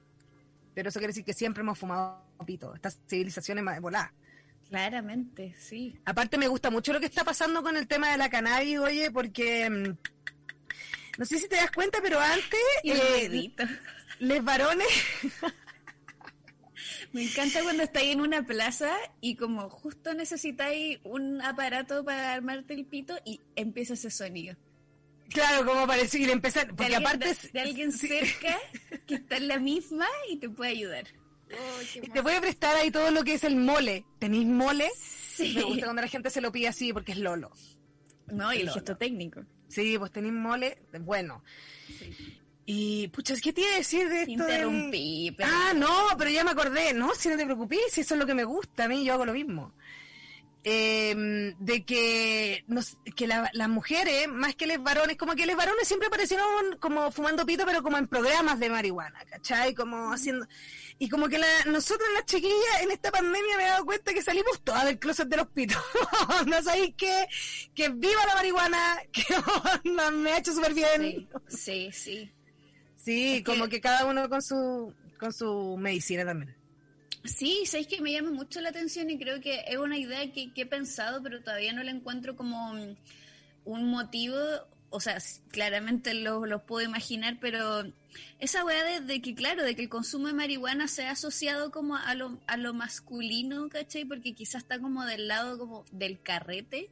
[0.73, 4.11] Pero eso quiere decir que siempre hemos fumado pito, estas civilizaciones más voladas.
[4.67, 5.97] Claramente, sí.
[6.03, 9.11] Aparte me gusta mucho lo que está pasando con el tema de la cannabis, oye,
[9.11, 9.97] porque mm,
[11.17, 13.49] no sé si te das cuenta, pero antes eh,
[14.41, 14.87] varones,
[17.11, 18.91] Me encanta cuando estáis en una plaza
[19.21, 24.55] y como justo necesitáis un aparato para armarte el pito y empieza ese sonido.
[25.29, 28.07] claro, como pareció y le empezar, De porque alguien, aparte de, es- de alguien sí,
[28.07, 28.57] cerca
[29.05, 31.05] que está en la misma y te puede ayudar.
[31.93, 34.05] y te voy a prestar ahí todo lo que es el mole.
[34.19, 34.89] ¿Tenéis mole?
[34.99, 35.53] Sí.
[35.55, 37.51] Me gusta cuando la gente se lo pide así porque es lolo.
[38.27, 39.45] No, y el gesto técnico.
[39.73, 41.43] Sí, pues tenéis mole, bueno.
[42.65, 44.45] Y, pucha, ¿qué te iba a decir de esto?
[44.45, 46.93] del- interrumpí, pero Ah, no, pero ya me acordé.
[46.93, 49.13] No, si no te preocupes, si eso es lo que me gusta a mí, yo
[49.13, 49.73] hago lo mismo.
[50.65, 55.57] Eh, de que, nos, que la- las mujeres, más que los varones, como que los
[55.57, 56.47] varones siempre aparecieron
[56.79, 59.73] como fumando pito, pero como en programas de marihuana, ¿cachai?
[59.73, 60.47] Como haciendo...
[60.99, 64.21] Y como que la, nosotros las chiquillas en esta pandemia me he dado cuenta que
[64.21, 65.81] salimos todas del closet de los pitos.
[66.45, 67.27] ¿No sabéis qué?
[67.75, 69.25] Que viva la marihuana, que
[69.83, 71.27] onda, me ha hecho súper bien.
[71.49, 72.31] sí, sí,
[72.95, 73.43] sí.
[73.45, 76.55] Como que- que cada uno con su, con su medicina también.
[77.23, 80.51] Sí, sabéis que me llama mucho la atención y creo que es una idea que,
[80.53, 82.95] que he pensado, pero todavía no la encuentro como mm,
[83.65, 84.37] un motivo.
[84.89, 85.17] O sea,
[85.49, 87.83] claramente lo, lo puedo imaginar, pero
[88.39, 91.71] esa weá de, de que, claro, de que el consumo de marihuana se ha asociado
[91.71, 94.05] como a lo, a lo masculino, ¿cachai?
[94.05, 96.91] Porque quizás está como del lado como del carrete,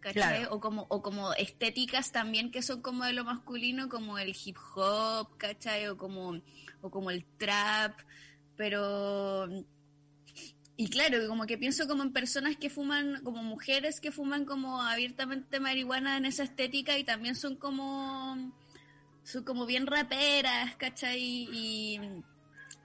[0.00, 0.40] ¿cachai?
[0.40, 0.54] Claro.
[0.54, 4.56] O, como, o como estéticas también que son como de lo masculino, como el hip
[4.74, 5.86] hop, ¿cachai?
[5.88, 6.40] O como,
[6.80, 7.96] o como el trap,
[8.56, 9.48] pero
[10.76, 14.82] y claro, como que pienso como en personas que fuman, como mujeres que fuman como
[14.82, 18.52] abiertamente marihuana en esa estética y también son como,
[19.22, 21.48] son como bien raperas, ¿cachai?
[21.52, 22.00] Y,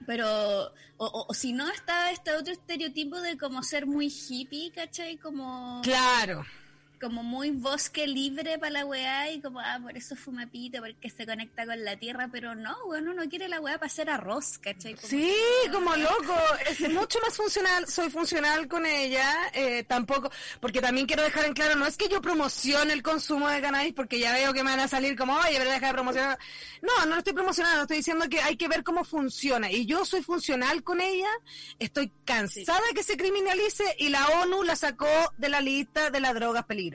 [0.06, 5.16] pero, o, si no, está este otro estereotipo de como ser muy hippie, ¿cachai?
[5.16, 6.44] Como, Claro.
[7.00, 11.08] Como muy bosque libre para la weá y como, ah, por eso fuma pito, porque
[11.08, 14.58] se conecta con la tierra, pero no, bueno, uno quiere la weá para hacer arroz,
[14.58, 14.94] ¿cachai?
[14.94, 15.34] Como- Sí,
[15.72, 16.36] como loco.
[16.68, 17.86] Es mucho más funcional.
[17.88, 19.34] Soy funcional con ella.
[19.54, 20.30] eh, tampoco,
[20.60, 23.94] porque también quiero dejar en claro, no es que yo promocione el consumo de cannabis,
[23.94, 26.38] porque ya veo que me van a salir como, oye, pero deja de promocionar.
[26.82, 29.70] No, no lo estoy promocionando, estoy diciendo que hay que ver cómo funciona.
[29.70, 31.30] Y yo soy funcional con ella.
[31.78, 35.06] Estoy cansada de que se criminalice y la ONU la sacó
[35.38, 36.89] de la lista de las drogas peligrosas.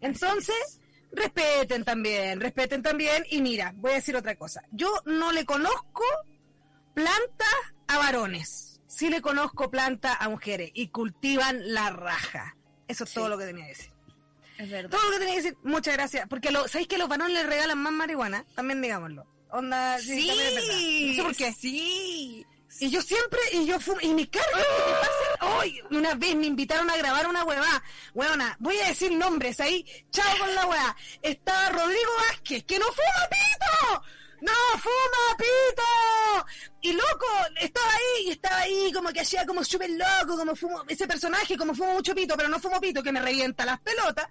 [0.00, 0.80] Entonces,
[1.12, 3.24] respeten también, respeten también.
[3.30, 4.62] Y mira, voy a decir otra cosa.
[4.70, 6.02] Yo no le conozco
[6.94, 7.48] plantas
[7.88, 8.80] a varones.
[8.86, 12.56] sí le conozco planta a mujeres y cultivan la raja.
[12.88, 13.92] Eso es todo lo que tenía que decir.
[14.58, 14.90] Es verdad.
[14.90, 16.28] Todo lo que tenía que decir, muchas gracias.
[16.28, 18.44] Porque lo, ¿sabéis que los varones les regalan más marihuana?
[18.54, 19.26] También digámoslo.
[19.50, 20.26] Onda, sí.
[20.28, 20.34] No
[21.14, 21.52] sé por qué.
[21.52, 22.46] Sí.
[22.80, 24.48] Y yo siempre, y yo fumo, y me carga.
[25.40, 27.82] Hoy, una vez me invitaron a grabar una huevá.
[28.14, 29.86] Huevona, voy a decir nombres ahí.
[30.10, 30.96] Chao con la huevá.
[31.22, 34.02] Estaba Rodrigo Vázquez, que no fuma pito.
[34.42, 36.46] ¡No, fuma pito!
[36.80, 37.26] Y loco,
[37.60, 41.56] estaba ahí, y estaba ahí, como que hacía como súper loco, como fumo, ese personaje,
[41.56, 44.26] como fumo mucho pito, pero no fumo pito, que me revienta las pelotas.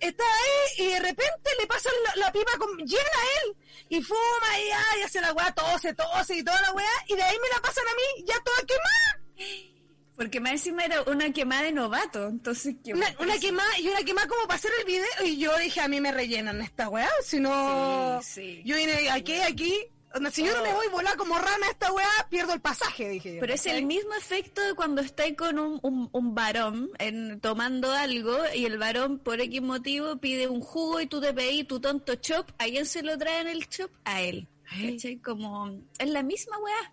[0.00, 3.56] Está ahí y de repente le pasan la, la pipa con, llena a él
[3.88, 7.22] y fuma y, ay, hace la weá, tose, tose y toda la weá y de
[7.22, 9.78] ahí me la pasan a mí ya toda quemada.
[10.14, 12.26] Porque más encima era una quemada de novato.
[12.26, 15.56] Entonces, qué Una, una quemada y una quemada como para hacer el video y yo
[15.58, 18.20] dije, a mí me rellenan esta weá, si no...
[18.22, 18.62] Sí, sí.
[18.64, 19.88] Yo vine aquí, aquí,
[20.32, 23.08] si yo no me voy a volar como rana a esta weá, pierdo el pasaje,
[23.08, 23.40] dije yo.
[23.40, 27.92] Pero es el mismo efecto de cuando estáis con un, un, un varón en, tomando
[27.92, 31.80] algo y el varón por X motivo pide un jugo y tú te pedís tu
[31.80, 33.90] tonto chop, ¿a quién se lo traen el chop?
[34.04, 34.48] A él.
[34.70, 35.16] ¿Cachai?
[35.18, 36.92] Como, es la misma weá.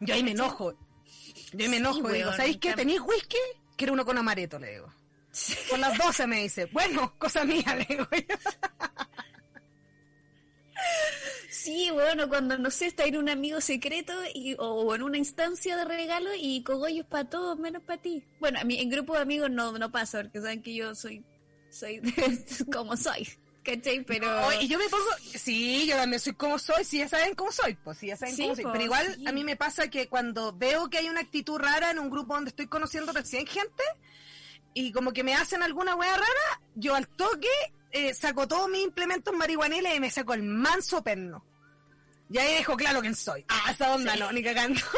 [0.00, 0.72] Yo ahí me enojo.
[1.52, 2.08] Yo ahí me enojo.
[2.08, 2.74] Sí, digo, ¿sabéis qué?
[2.74, 3.38] ¿Tenéis whisky?
[3.76, 4.92] Quiero uno con amareto, le digo.
[5.68, 6.66] Con las 12 me dice.
[6.66, 8.06] Bueno, cosa mía, le digo.
[11.50, 15.76] Sí, bueno, cuando no sé, está en un amigo secreto y, o en una instancia
[15.76, 18.24] de regalo y cogollos para todos menos para ti.
[18.38, 21.24] Bueno, a mí en grupo de amigos no, no pasa porque saben que yo soy,
[21.68, 22.00] soy
[22.72, 23.28] como soy,
[23.64, 24.04] ¿cachai?
[24.04, 24.26] Pero...
[24.26, 27.50] No, y yo me pongo, sí, yo también soy como soy, si ya saben cómo
[27.50, 28.64] soy, pues si ya saben Sí, cómo soy.
[28.70, 29.26] Pero igual sí.
[29.26, 32.34] a mí me pasa que cuando veo que hay una actitud rara en un grupo
[32.34, 33.82] donde estoy conociendo recién gente
[34.72, 37.48] y como que me hacen alguna wea rara, yo al toque
[37.92, 41.44] eh, saco todos mis implementos marihuaniles y me saco el manso perno.
[42.30, 43.44] Y ahí dejo claro quién soy.
[43.48, 44.80] Ah, esa onda no, ni cagando.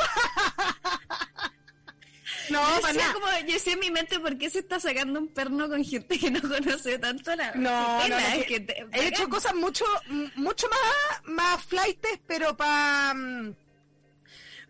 [2.50, 3.12] no, yo para nada.
[3.14, 6.18] como, yo decía en mi mente, ¿por qué se está sacando un perno con gente
[6.18, 9.84] que no conoce tanto la No, no, es que te- he hecho cosas mucho,
[10.36, 13.14] mucho más, más flightes, pero para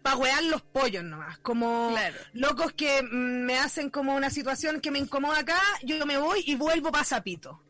[0.02, 1.38] para wear los pollos nomás.
[1.38, 2.16] Como Claro.
[2.32, 6.56] locos que me hacen como una situación que me incomoda acá, yo me voy y
[6.56, 7.60] vuelvo para Zapito.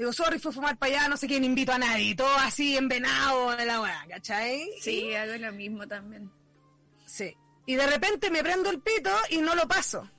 [0.00, 2.14] Digo, sorry, fue a fumar para allá, no sé quién invito a nadie.
[2.14, 4.70] Todo así envenado de la weá, ¿cachai?
[4.80, 6.32] Sí, hago lo mismo también.
[7.04, 7.36] Sí.
[7.66, 10.10] Y de repente me prendo el pito y no lo paso.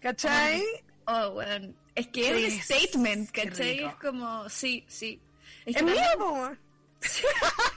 [0.00, 0.64] ¿Cachai?
[1.04, 1.74] Oh, bueno.
[1.94, 3.84] Es que es un statement, ¿cachai?
[3.84, 5.20] Es como, sí, sí.
[5.66, 5.94] Es Es mío.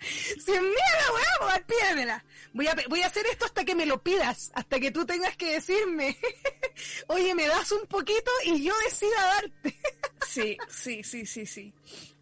[0.00, 2.24] Si es mía la weá, weón, pídemela.
[2.52, 5.36] Voy a, voy a hacer esto hasta que me lo pidas, hasta que tú tengas
[5.36, 6.16] que decirme,
[7.06, 9.78] oye, me das un poquito y yo decida darte.
[10.26, 11.72] Sí, sí, sí, sí, sí.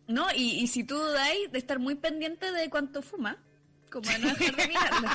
[0.06, 3.36] No, y, y si tú dais de estar muy pendiente de cuánto fuma,
[3.90, 5.08] como de no dejar de mirarlo.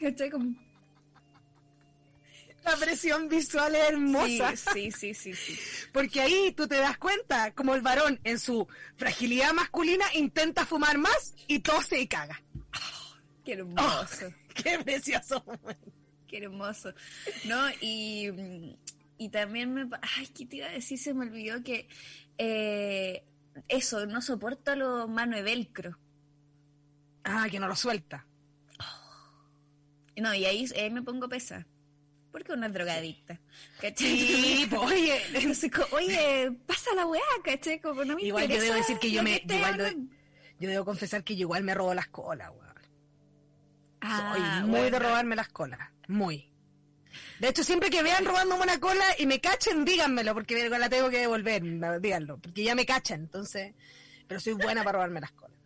[0.00, 0.30] ¿Cachai?
[0.30, 0.54] Como,
[2.64, 4.56] La presión visual es hermosa.
[4.56, 5.58] Sí, sí, sí, sí, sí.
[5.92, 8.66] Porque ahí tú te das cuenta, como el varón en su
[8.96, 12.42] fragilidad masculina intenta fumar más y tose y caga.
[13.48, 14.26] Qué hermoso.
[14.54, 15.42] Qué precioso.
[16.26, 16.92] Qué hermoso.
[17.46, 17.70] ¿No?
[17.80, 18.76] Y,
[19.16, 19.88] y también me...
[20.16, 20.98] Ay, ¿qué te iba a decir?
[20.98, 21.88] Se me olvidó que...
[22.36, 23.24] eh,
[23.68, 25.98] eso, no soporto los mano de velcro.
[27.24, 28.26] Ah, que no lo suelta.
[30.16, 31.66] No, y ahí, ahí me pongo pesa.
[32.30, 33.40] Porque una es drogadicta.
[33.80, 34.18] ¿Cachai?
[34.18, 37.80] Sí, pues, oye, Entonces, oye, pasa la weá, ¿cachai?
[37.80, 39.96] Como no me Igual yo debo decir que yo me- igual
[40.60, 42.67] yo debo confesar que yo igual me robo las colas, weón.
[44.00, 45.80] Ah, Soy muy de robarme las colas.
[46.06, 46.48] Muy.
[47.38, 51.08] De hecho, siempre que vean robándome una cola y me cachen, díganmelo, porque la tengo
[51.10, 51.62] que devolver,
[52.00, 53.74] díganlo, porque ya me cachan, entonces,
[54.26, 55.56] pero soy buena para robarme las colas.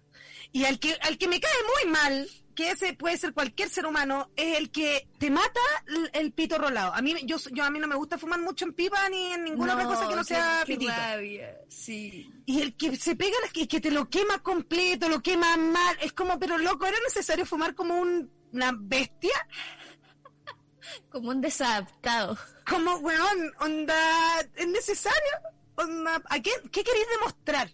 [0.53, 1.51] Y al que, al que me cae
[1.83, 6.11] muy mal, que ese puede ser cualquier ser humano, es el que te mata el,
[6.13, 6.93] el pito rolado.
[6.95, 9.45] A mí, yo, yo a mí no me gusta fumar mucho en pipa ni en
[9.45, 10.93] ninguna otra cosa que no sea qué pitito.
[10.93, 12.31] rabia, Sí.
[12.47, 15.97] Y el que se pega, las- y que te lo quema completo, lo quema mal,
[16.01, 19.33] es como, pero loco, ¿era necesario fumar como un- una bestia?
[21.11, 22.37] Como un desadaptado.
[22.69, 25.31] Como, weón, onda, ¿es necesario?
[25.77, 27.71] Onda, ¿a qué, qué queréis demostrar?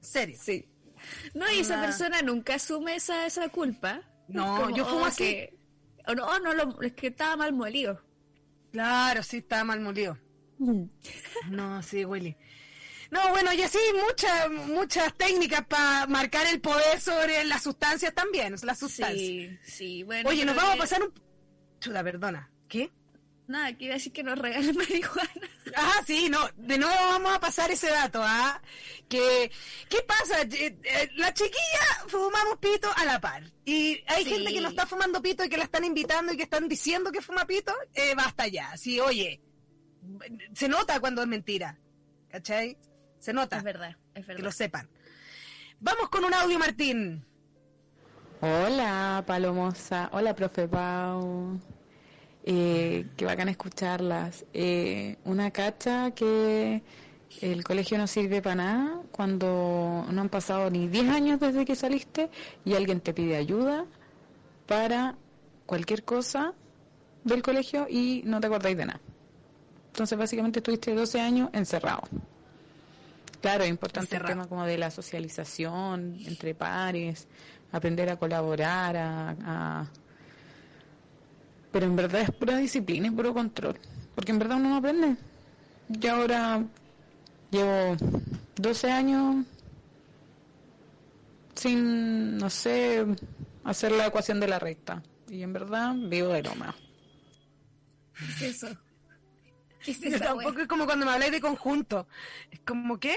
[0.00, 0.38] Serio.
[0.40, 0.68] Sí.
[1.34, 4.02] No, y esa persona nunca asume esa, esa culpa.
[4.28, 5.24] No, yo fumo oh, así.
[5.24, 5.58] que-
[6.06, 8.02] o no, no, lo- es que estaba mal molido.
[8.72, 10.18] Claro, sí, estaba mal molido.
[11.48, 12.36] No, sí, Willy.
[13.10, 18.54] No, bueno, y así muchas muchas técnicas para marcar el poder sobre las sustancias también,
[18.62, 19.18] las sustancias.
[19.18, 20.30] Sí, sí, bueno.
[20.30, 21.12] Oye, nos vamos a pasar un...
[21.78, 22.50] Chuda, perdona.
[22.68, 22.90] ¿Qué?
[23.48, 25.48] Nada, que iba a decir que nos regalen marihuana.
[25.76, 28.60] Ah, sí, no, de nuevo vamos a pasar ese dato, ¿ah?
[29.08, 29.50] Que,
[29.88, 30.42] ¿qué pasa?
[30.42, 33.42] Eh, eh, La chiquilla fumamos pito a la par.
[33.64, 34.30] Y hay Sí.
[34.30, 37.10] gente que no está fumando pito y que la están invitando y que están diciendo
[37.12, 38.76] que fuma pito, eh, basta ya.
[38.76, 39.40] Sí, oye,
[40.54, 41.78] se nota cuando es mentira,
[42.30, 42.78] ¿cachai?
[43.18, 44.44] Se nota, Es verdad, es que verdad.
[44.44, 44.88] lo sepan.
[45.80, 47.24] Vamos con un audio, Martín.
[48.40, 50.08] Hola, Palomosa.
[50.12, 51.60] Hola, profe Pau.
[52.44, 54.44] Eh, qué bacán escucharlas.
[54.52, 56.82] Eh, una cacha que
[57.40, 61.76] el colegio no sirve para nada cuando no han pasado ni 10 años desde que
[61.76, 62.30] saliste
[62.64, 63.84] y alguien te pide ayuda
[64.66, 65.16] para
[65.66, 66.52] cualquier cosa
[67.24, 69.00] del colegio y no te acordáis de nada.
[69.92, 72.02] Entonces, básicamente estuviste 12 años encerrado.
[73.40, 74.32] Claro, es importante Encerrado.
[74.32, 77.26] el tema como de la socialización entre pares,
[77.72, 79.86] aprender a colaborar, a, a-
[81.72, 83.78] pero en verdad es pura disciplina y puro control,
[84.14, 85.16] porque en verdad uno no aprende.
[85.88, 86.62] Yo ahora
[87.50, 87.96] llevo
[88.56, 89.44] 12 años
[91.54, 93.04] sin, no sé,
[93.64, 96.74] hacer la ecuación de la recta, y en verdad vivo de loma.
[98.38, 98.76] ¿Qué es eso?
[99.82, 102.06] ¿Qué es Yo esa tampoco es como cuando me habláis de conjunto.
[102.50, 103.16] Es como, ¿qué?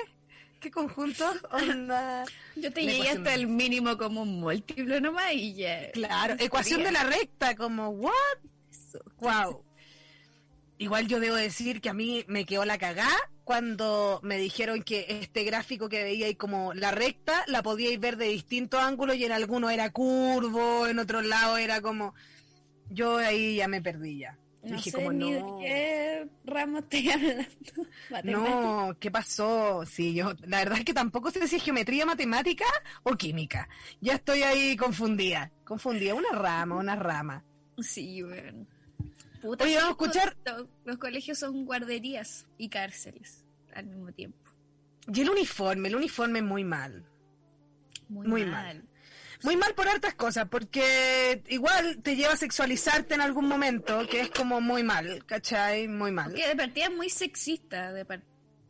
[0.66, 1.32] ¿Qué conjunto?
[1.52, 2.26] Onda.
[2.56, 5.92] Yo te llegué hasta el mínimo como un múltiplo nomás y ya.
[5.92, 8.12] Claro, ecuación de la recta, como, ¿what?
[9.20, 9.64] Wow.
[10.80, 13.12] Igual yo debo decir que a mí me quedó la cagá
[13.44, 18.18] cuando me dijeron que este gráfico que veía ahí como la recta la podíais ver
[18.18, 22.16] de distintos ángulos y en algunos era curvo, en otros lados era como...
[22.90, 24.36] Yo ahí ya me perdí ya.
[24.66, 25.58] No Dije sé como, ni no.
[25.60, 27.48] de qué ramo estoy hablando.
[28.24, 29.86] No, ¿qué pasó?
[29.86, 32.66] Sí, yo, la verdad es que tampoco sé si es geometría matemática
[33.04, 33.70] o química.
[34.02, 35.52] Ya estoy ahí confundida.
[35.66, 37.44] Confundida, una rama, una rama.
[37.78, 38.66] Sí, bueno.
[39.42, 43.46] Puta, Oye, vamos a escuchar- los- Los colegios son guarderías y cárceles
[43.76, 44.40] al mismo tiempo.
[45.14, 47.06] Y el uniforme, el uniforme muy mal.
[48.10, 48.52] Muy, Muy mal.
[48.78, 48.84] mal.
[49.46, 54.22] Muy mal por hartas cosas, porque igual te lleva a sexualizarte en algún momento, que
[54.22, 55.88] es como muy mal, ¿cachai?
[55.88, 56.32] Muy mal.
[56.32, 58.08] Porque de partida es muy sexista de,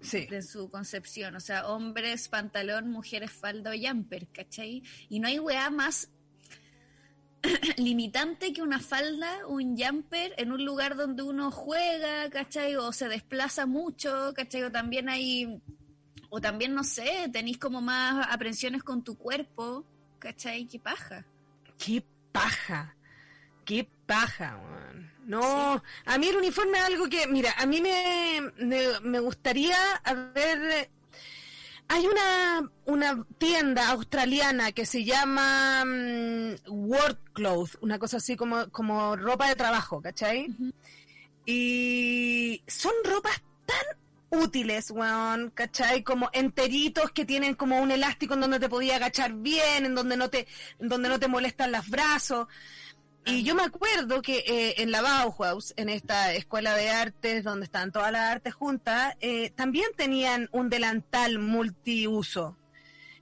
[0.02, 0.26] Sí.
[0.26, 1.38] de su concepción.
[1.38, 4.84] O sea, hombres, pantalón, mujeres, falda o jumper, ¿cachai?
[5.08, 6.10] Y no hay weá más
[7.78, 12.76] limitante que una falda, un jumper en un lugar donde uno juega, ¿cachai?
[12.76, 14.64] O se desplaza mucho, ¿cachai?
[14.64, 15.62] O también hay,
[16.30, 19.86] o también, no sé, tenéis como más aprensiones con tu cuerpo,
[20.26, 20.66] ¿cachai?
[20.66, 21.24] Qué paja.
[21.78, 22.96] Qué paja.
[23.64, 24.60] Qué paja.
[25.28, 29.78] No, a mí el uniforme es algo que, mira, a mí me, me, me gustaría
[30.34, 30.90] ver.
[31.88, 38.68] Hay una, una tienda australiana que se llama mm, Work Clothes, una cosa así como,
[38.72, 40.48] como ropa de trabajo, ¿cachai?
[41.46, 43.86] Y son ropas tan
[44.36, 46.04] útiles, weón, ¿cachai?
[46.04, 50.18] Como enteritos que tienen como un elástico en donde te podía agachar bien, en donde
[50.18, 50.48] no te,
[50.80, 52.48] en donde no te molestan los brazos.
[53.26, 57.66] Y yo me acuerdo que eh, en la Bauhaus, en esta escuela de artes donde
[57.66, 62.56] están todas las artes juntas, eh, también tenían un delantal multiuso.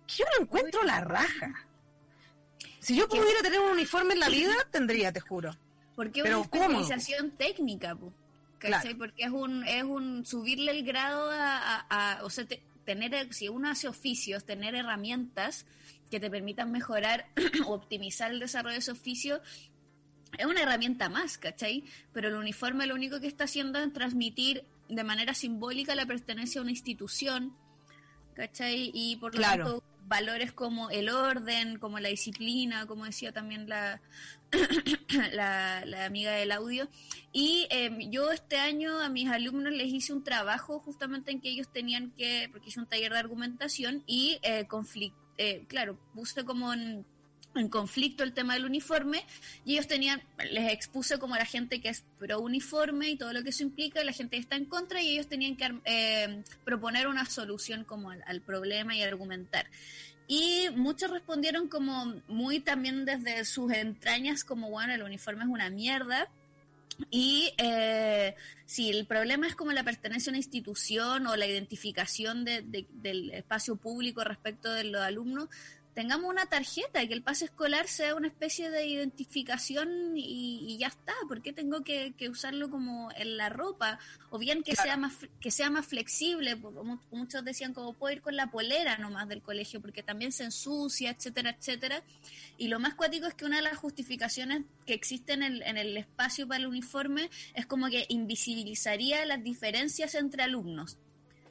[0.05, 1.67] Que yo lo encuentro la raja.
[2.79, 5.55] Si yo pudiera tener un uniforme en la vida, tendría, te juro.
[5.95, 6.81] Porque Pero una ¿cómo?
[6.81, 8.11] especialización técnica, po,
[8.63, 8.81] ¿cachai?
[8.81, 8.97] Claro.
[8.97, 11.85] Porque es un, es un subirle el grado a, a-
[12.19, 15.65] a- o sea, te- tener, si uno hace oficios, tener herramientas
[16.09, 17.27] que te permitan mejorar
[17.65, 19.41] o optimizar el desarrollo de ese oficio,
[20.37, 21.83] es una herramienta más, ¿cachai?
[22.11, 26.59] Pero el uniforme lo único que está haciendo es transmitir de manera simbólica la pertenencia
[26.59, 27.55] a una institución,
[28.33, 28.91] ¿cachai?
[28.93, 29.63] Y por lo Claro.
[29.65, 34.01] tanto, valores como el orden, como la disciplina, como decía también la,
[35.33, 36.89] la, la amiga del audio.
[37.31, 41.49] Y eh, yo este año a mis alumnos les hice un trabajo justamente en que
[41.49, 44.67] ellos tenían que, porque hice un taller de argumentación y eh,
[45.37, 47.05] eh, claro, puse como en,
[47.69, 49.23] conflicto el tema del uniforme
[49.63, 53.43] y ellos tenían, les expuse como la gente que es pro uniforme y todo lo
[53.43, 57.07] que eso implica, la gente que está en contra y ellos tenían que eh, proponer
[57.07, 59.67] una solución como al problema y argumentar.
[60.27, 65.69] Y muchos respondieron como muy también desde sus entrañas como, bueno, el uniforme es una
[65.69, 66.29] mierda.
[67.09, 72.45] Y eh, si el problema es como la pertenencia a una institución o la identificación
[72.45, 75.49] de- de- del espacio público respecto de los alumnos,
[75.93, 80.87] tengamos una tarjeta, que el pase escolar sea una especie de identificación y, y ya
[80.87, 81.13] está.
[81.27, 83.99] ¿Por qué tengo que, que usarlo como en la ropa?
[84.29, 88.13] O bien que sea más que sea más flexible, porque mu- muchos decían como puedo
[88.15, 92.03] ir con la polera nomás del colegio, porque también se ensucia, etcétera, etcétera.
[92.57, 95.77] Y lo más cuático es que una de las justificaciones que existen en el, en
[95.77, 100.97] el espacio para el uniforme es como que invisibilizaría las diferencias entre alumnos.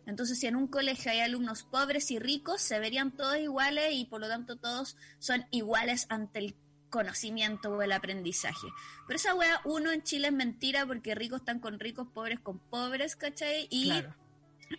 [0.07, 4.05] Entonces, si en un colegio hay alumnos pobres y ricos, se verían todos iguales y
[4.05, 6.55] por lo tanto todos son iguales ante el
[6.91, 8.67] conocimiento o el aprendizaje.
[9.07, 12.59] Pero esa wea, uno en Chile es mentira porque ricos están con ricos, pobres con
[12.59, 13.67] pobres, ¿cachai?
[13.71, 14.15] Y Claro.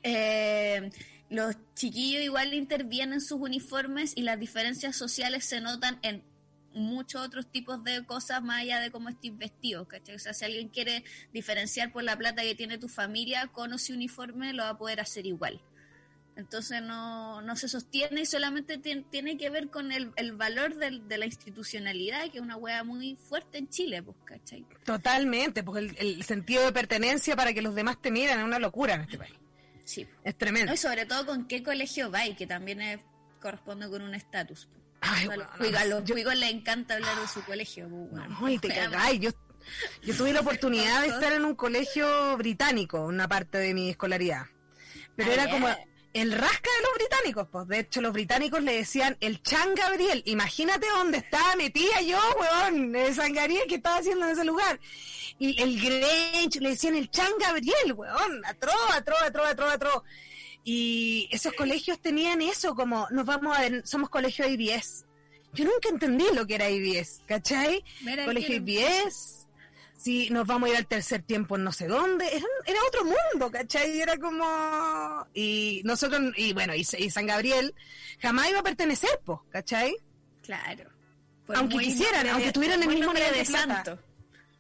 [0.04, 0.92] eh,
[1.30, 6.24] los chiquillos igual intervienen en sus uniformes y las diferencias sociales se notan en
[6.74, 10.16] muchos otros tipos de cosas más allá de cómo estés vestido, ¿cachai?
[10.16, 11.04] O sea, si alguien quiere
[11.34, 14.78] diferenciar por la plata que tiene tu familia con o sin uniforme, lo va a
[14.78, 15.62] poder hacer igual.
[16.36, 20.74] Entonces no, no se sostiene y solamente tien- tiene que ver con el, el valor
[20.76, 24.66] de la institucionalidad, que es una wea muy fuerte en Chile, pues, ¿cachai?
[24.84, 28.58] Totalmente, porque el, el sentido de pertenencia para que los demás te miren es una
[28.58, 29.34] locura en este país.
[29.84, 30.08] Sí.
[30.24, 30.72] Es tremendo.
[30.72, 33.02] No, y sobre todo con qué colegio va y que también es-
[33.40, 34.68] corresponde con un estatus.
[35.06, 35.48] Ay, bueno,
[36.06, 37.88] yo- cuicos les encanta hablar de su colegio.
[37.90, 38.38] bueno.
[38.40, 39.20] No, y te Wea cagáis.
[39.20, 39.30] Yo,
[40.02, 44.46] yo tuve la oportunidad de estar en un colegio británico, una parte de mi escolaridad.
[45.16, 45.68] Pero Ah, era como
[46.14, 47.68] el rasca de los británicos, pues.
[47.68, 50.22] De hecho, los británicos le decían el Chan Gabriel.
[50.26, 54.80] Imagínate dónde estaba metida yo, weón, en San Gabriel, que estaba haciendo en ese lugar.
[55.40, 60.04] Y el Grinch, le decían el Chan Gabriel, weón, atroz, atroz, atroz, atroz, atroz.
[60.64, 65.06] Y esos colegios tenían eso, como nos vamos a ver, somos colegio IBS.
[65.54, 67.84] Yo nunca entendí lo que era IBS, ¿cachai?
[68.02, 69.48] Mira, colegio IBS,
[69.98, 73.52] si nos vamos a ir al tercer tiempo no sé dónde, era, era otro mundo,
[73.52, 74.02] ¿cachai?
[74.02, 75.28] Era como...
[75.34, 77.76] Y nosotros, y bueno, y, y San Gabriel
[78.20, 79.96] jamás iba a pertenecer, pues, ¿cachai?
[80.42, 80.90] Claro.
[81.50, 84.00] Aunque quisieran, aunque tuvieran el mismo nivel de de plata.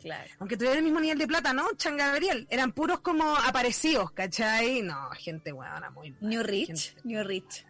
[0.03, 0.29] Claro.
[0.39, 1.65] Aunque tuvieran el mismo nivel de plata, ¿no?
[1.77, 4.81] Chan Gabriel, eran puros como aparecidos, ¿cachai?
[4.83, 6.13] No, gente buena, muy...
[6.21, 7.65] New Rich, gente- New Rich.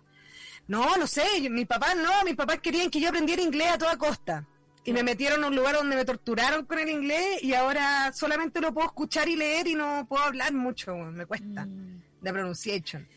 [0.68, 3.98] No, no sé, mis papás no, mis papás querían que yo aprendiera inglés a toda
[3.98, 4.46] costa.
[4.86, 8.60] Y me metieron a un lugar donde me torturaron con el inglés y ahora solamente
[8.60, 11.66] lo puedo escuchar y leer y no puedo hablar mucho, me cuesta.
[11.66, 12.02] Mm.
[12.20, 13.08] De pronunciation,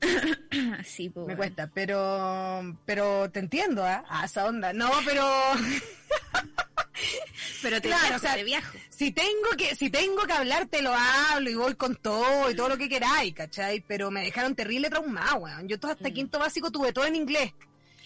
[0.84, 1.26] Sí, pues.
[1.26, 4.04] me cuesta, pero pero te entiendo, ¿ah?
[4.08, 4.72] A esa onda.
[4.72, 5.24] No, pero
[7.62, 8.78] Pero te Claro, viajo, o sea, te viajo.
[8.90, 12.54] si tengo que si tengo que hablar te lo hablo y voy con todo y
[12.54, 13.80] todo lo que queráis, ¿cachai?
[13.86, 15.68] Pero me dejaron terrible traumado, weón.
[15.68, 16.12] Yo todo hasta Mm.
[16.12, 17.52] quinto básico tuve todo en inglés.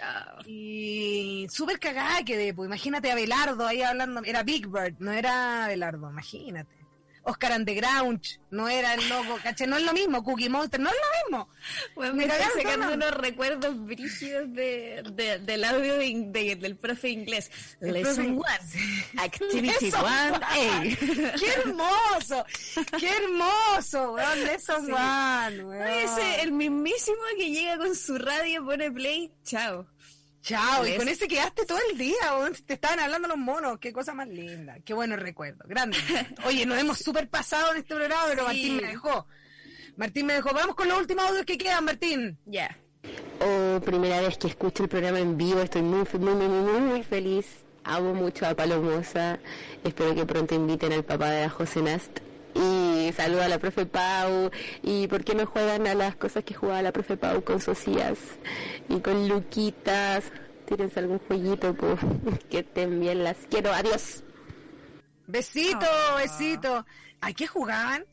[0.02, 5.12] Ah, Y súper cagada quedé, pues imagínate a Belardo ahí hablando, era Big Bird, no
[5.12, 6.70] era Belardo, imagínate.
[7.22, 9.66] Oscar and the Grouch, no era el loco, ¿cachai?
[9.66, 11.48] No es lo mismo, Cookie Monster, no es lo mismo.
[11.94, 17.50] Bueno, Me cagaron sacando unos recuerdos brígidos de, de- del audio de del profe inglés.
[17.80, 20.40] El Lesson profe- one, activity one.
[20.42, 20.82] A.
[21.38, 22.44] ¡Qué hermoso!
[22.98, 24.44] ¡Qué hermoso, weón!
[24.44, 24.92] Lesson Sí.
[24.92, 25.88] one, weón.
[25.88, 29.86] Ese, el mismísimo que llega con su radio, pone play, chao.
[30.42, 32.54] Chao, y con ese quedaste todo el día, weón.
[32.66, 35.98] Te estaban hablando los monos, qué cosa más linda, qué buenos recuerdos, grande.
[36.46, 38.46] Oye, nos hemos súper pasado en este programa, pero Sí.
[38.46, 39.26] Martín me dejó.
[39.96, 40.54] Martín me dejó.
[40.54, 42.38] Vamos con los últimos audios que quedan, Martín.
[42.46, 42.76] Ya.
[43.40, 47.02] Oh, primera vez que escucho el programa en vivo, estoy muy, muy, muy, muy, muy
[47.02, 47.46] feliz.
[47.84, 49.38] Amo mucho a Palomosa.
[49.84, 52.20] Espero que pronto inviten al papá de la José Nast.
[52.54, 54.50] Y saludo a la profe Pau.
[54.82, 58.18] ¿Y por qué no juegan a las cosas que jugaba la profe Pau con Socias
[58.88, 60.24] y con Luquitas?
[60.66, 61.98] Tírense algún jueguito, pues.
[62.50, 63.72] Que estén bien, las quiero.
[63.72, 64.22] Adiós.
[65.26, 66.16] Besito, Ah.
[66.16, 66.86] besito.
[67.20, 68.04] ¿A qué jugaban?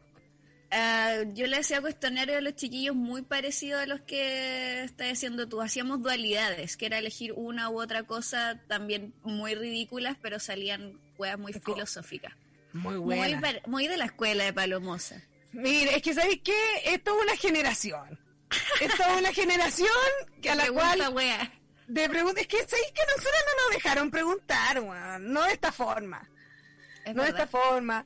[0.69, 5.47] Ah, yo le hacía cuestionarios a los chiquillos muy parecidos a los que estás haciendo
[5.47, 5.61] tú.
[5.61, 11.39] Hacíamos dualidades, que era elegir una u otra cosa también muy ridículas, pero salían huevas
[11.39, 12.33] muy filosóficas.
[12.74, 13.41] Muy Muy, buena.
[13.41, 15.22] par- muy de la escuela de Palomosa.
[15.53, 16.55] Mire, es que ¿sabéis qué?
[16.86, 18.20] Esto es una generación.
[18.82, 19.89] Esto es una generación
[20.41, 21.51] que a la Pregunta, cual wea.
[21.88, 25.32] de preguntas es que sabéis que nosotros no nos dejaron preguntar, weón.
[25.34, 26.30] No de esta forma.
[27.05, 27.45] Es no de verdad.
[27.45, 28.05] esta forma.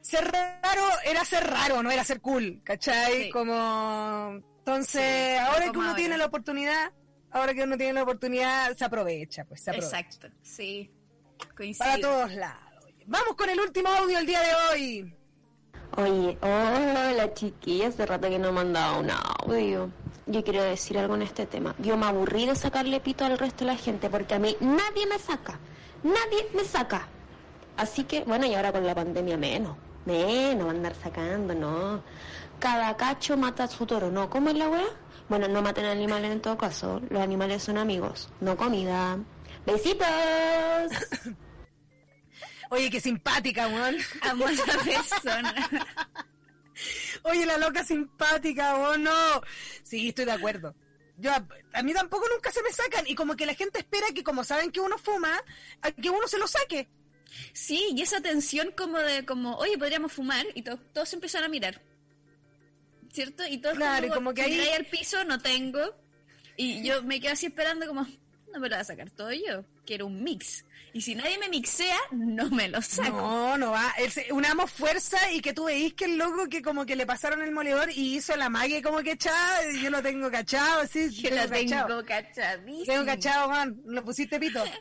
[0.00, 3.24] Ser raro era ser raro, no era ser cool, ¿cachai?
[3.24, 3.30] Sí.
[3.30, 4.34] Como...
[4.58, 5.96] Entonces, Sí, ahora que uno ahora.
[5.96, 6.92] tiene la oportunidad,
[7.30, 9.98] ahora que uno tiene la oportunidad, se aprovecha, pues se aprovecha.
[10.00, 10.90] Exacto, sí.
[11.56, 11.84] Coincido.
[11.86, 12.73] Para todos lados.
[13.06, 15.14] Vamos con el último audio el día de hoy.
[15.96, 19.90] Oye, hola chiquillas, hace rato que no mandaba un audio.
[20.26, 21.74] Yo quiero decir algo en este tema.
[21.78, 25.06] Yo me aburrí de sacarle pito al resto de la gente porque a mí nadie
[25.06, 25.58] me saca.
[26.02, 27.06] Nadie me saca.
[27.76, 29.76] Así que, bueno, y ahora con la pandemia menos.
[30.08, 32.02] A andar sacando, no.
[32.58, 34.30] Cada cacho mata a su toro, ¿no?
[34.30, 34.86] ¿Cómo es la weá?
[35.28, 37.02] Bueno, no maten animales en todo caso.
[37.10, 39.18] Los animales son amigos, no comida.
[39.66, 40.06] ¡Besitos!
[42.70, 43.96] Oye, qué simpática, weón.
[44.22, 45.54] Amo a esa persona.
[47.22, 49.42] Oye, la loca simpática, o no.
[49.82, 50.74] Sí, estoy de acuerdo.
[51.16, 53.06] Yo, a, a mí tampoco nunca se me sacan.
[53.06, 55.40] Y como que la gente espera que, como saben que uno fuma,
[55.82, 56.88] a que uno se lo saque.
[57.52, 61.44] Sí, y esa tensión como de, como, oye, podríamos fumar, y to- todos se empiezan
[61.44, 61.80] a mirar.
[63.12, 63.46] ¿Cierto?
[63.46, 65.80] Y todos Claro, y como que ahí- al piso, no tengo.
[66.56, 68.02] Y yo me quedo así esperando como,
[68.52, 69.64] no me lo va a sacar todo yo.
[69.86, 70.64] Quiero un mix.
[70.94, 73.10] Y si nadie me mixea, no me lo saco.
[73.16, 73.90] No, no va.
[73.98, 77.42] Es- unamos fuerza y que tú veís que el loco que como que le pasaron
[77.42, 81.10] el moledor y hizo la mague como que echada, yo lo tengo cachado, así.
[81.10, 81.86] Yo tengo lo cachado.
[81.88, 82.84] tengo cachadísimo.
[82.86, 83.82] Tengo cachado, Juan.
[83.86, 84.62] Lo pusiste pito.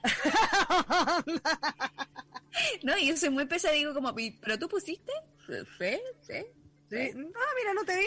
[2.83, 5.11] No, y yo soy muy pesada, digo como, "¿Y- ¿pero tú pusiste?
[5.47, 5.97] ¿Sí?
[6.27, 6.45] ¿Sí?
[6.89, 7.11] Sí.
[7.15, 8.05] No, mira, no te vi.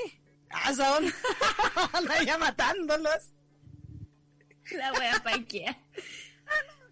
[0.50, 1.04] Ah, son.
[2.24, 3.32] Ya matándolos.
[4.70, 5.76] La wea paquea.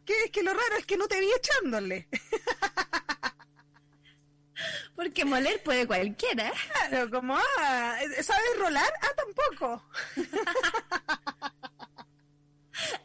[0.04, 2.08] Que es que lo raro es que no te vi echándole.
[4.96, 6.52] Porque moler puede cualquiera.
[6.88, 8.92] Claro, como, ah, ¿sabes rolar?
[9.02, 9.84] Ah, tampoco.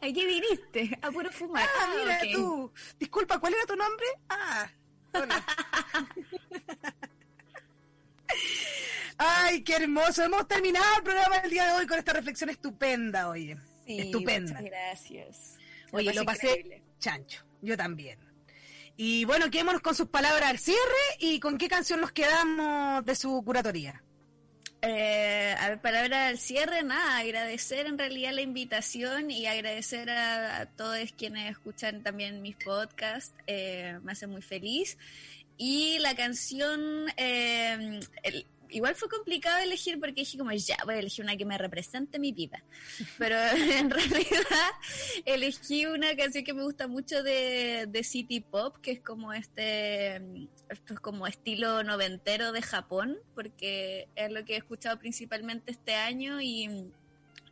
[0.00, 0.98] qué viniste?
[1.02, 1.68] A puro fumar.
[1.78, 2.32] Ah, mira ok.
[2.32, 2.72] tú.
[2.98, 4.06] Disculpa, ¿cuál era tu nombre?
[4.28, 4.68] Ah,
[5.14, 5.44] hola.
[9.18, 10.22] Ay, qué hermoso.
[10.22, 13.56] Hemos terminado el programa del día de hoy con esta reflexión estupenda, oye.
[13.84, 14.52] Sí, Estupenda.
[14.52, 15.56] Muchas gracias.
[15.92, 16.79] Oye, lo pasé.
[17.00, 17.44] Chancho.
[17.62, 18.18] Yo también.
[18.96, 20.78] Y bueno, quedémonos con sus palabras al cierre
[21.18, 24.02] y con qué canción nos quedamos de su curatoría.
[24.82, 30.66] Eh, a ver, palabra al cierre, nada, agradecer en realidad la invitación y agradecer a,
[30.76, 34.96] todos quienes escuchan también mis podcasts, eh, me hace muy feliz.
[35.58, 38.00] Y la canción, eh,
[38.72, 42.18] igual fue complicado elegir porque dije como ya voy a elegir una que me represente
[42.18, 42.62] mi vida,
[43.18, 43.36] pero
[43.78, 44.70] en realidad
[45.24, 50.16] elegí una canción que me gusta mucho de, de City Pop, que es como este,
[50.68, 55.94] esto es como estilo noventero de Japón, porque es lo que he escuchado principalmente este
[55.94, 56.68] año y,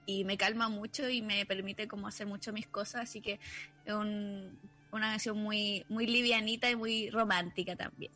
[0.06, 3.38] y me calma mucho y me permite como hacer mucho mis cosas, así que
[3.84, 4.58] es un-
[4.90, 8.10] una canción muy, muy livianita y muy romántica también.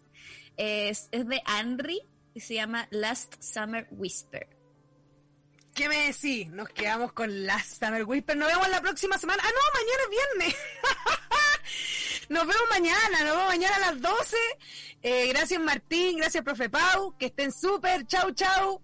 [0.57, 2.01] Es, es de Henry
[2.35, 4.49] y se llama Last Summer Whisper.
[5.75, 6.49] ¿Qué me decís?
[6.49, 8.37] Nos quedamos con Last Summer Whisper.
[8.37, 9.43] Nos vemos la próxima semana.
[9.45, 10.57] Ah, no, mañana es viernes.
[12.29, 14.37] nos vemos mañana, nos vemos mañana a las 12.
[15.03, 17.17] Eh, gracias Martín, gracias profe Pau.
[17.17, 18.07] Que estén súper.
[18.07, 18.83] Chau, chau.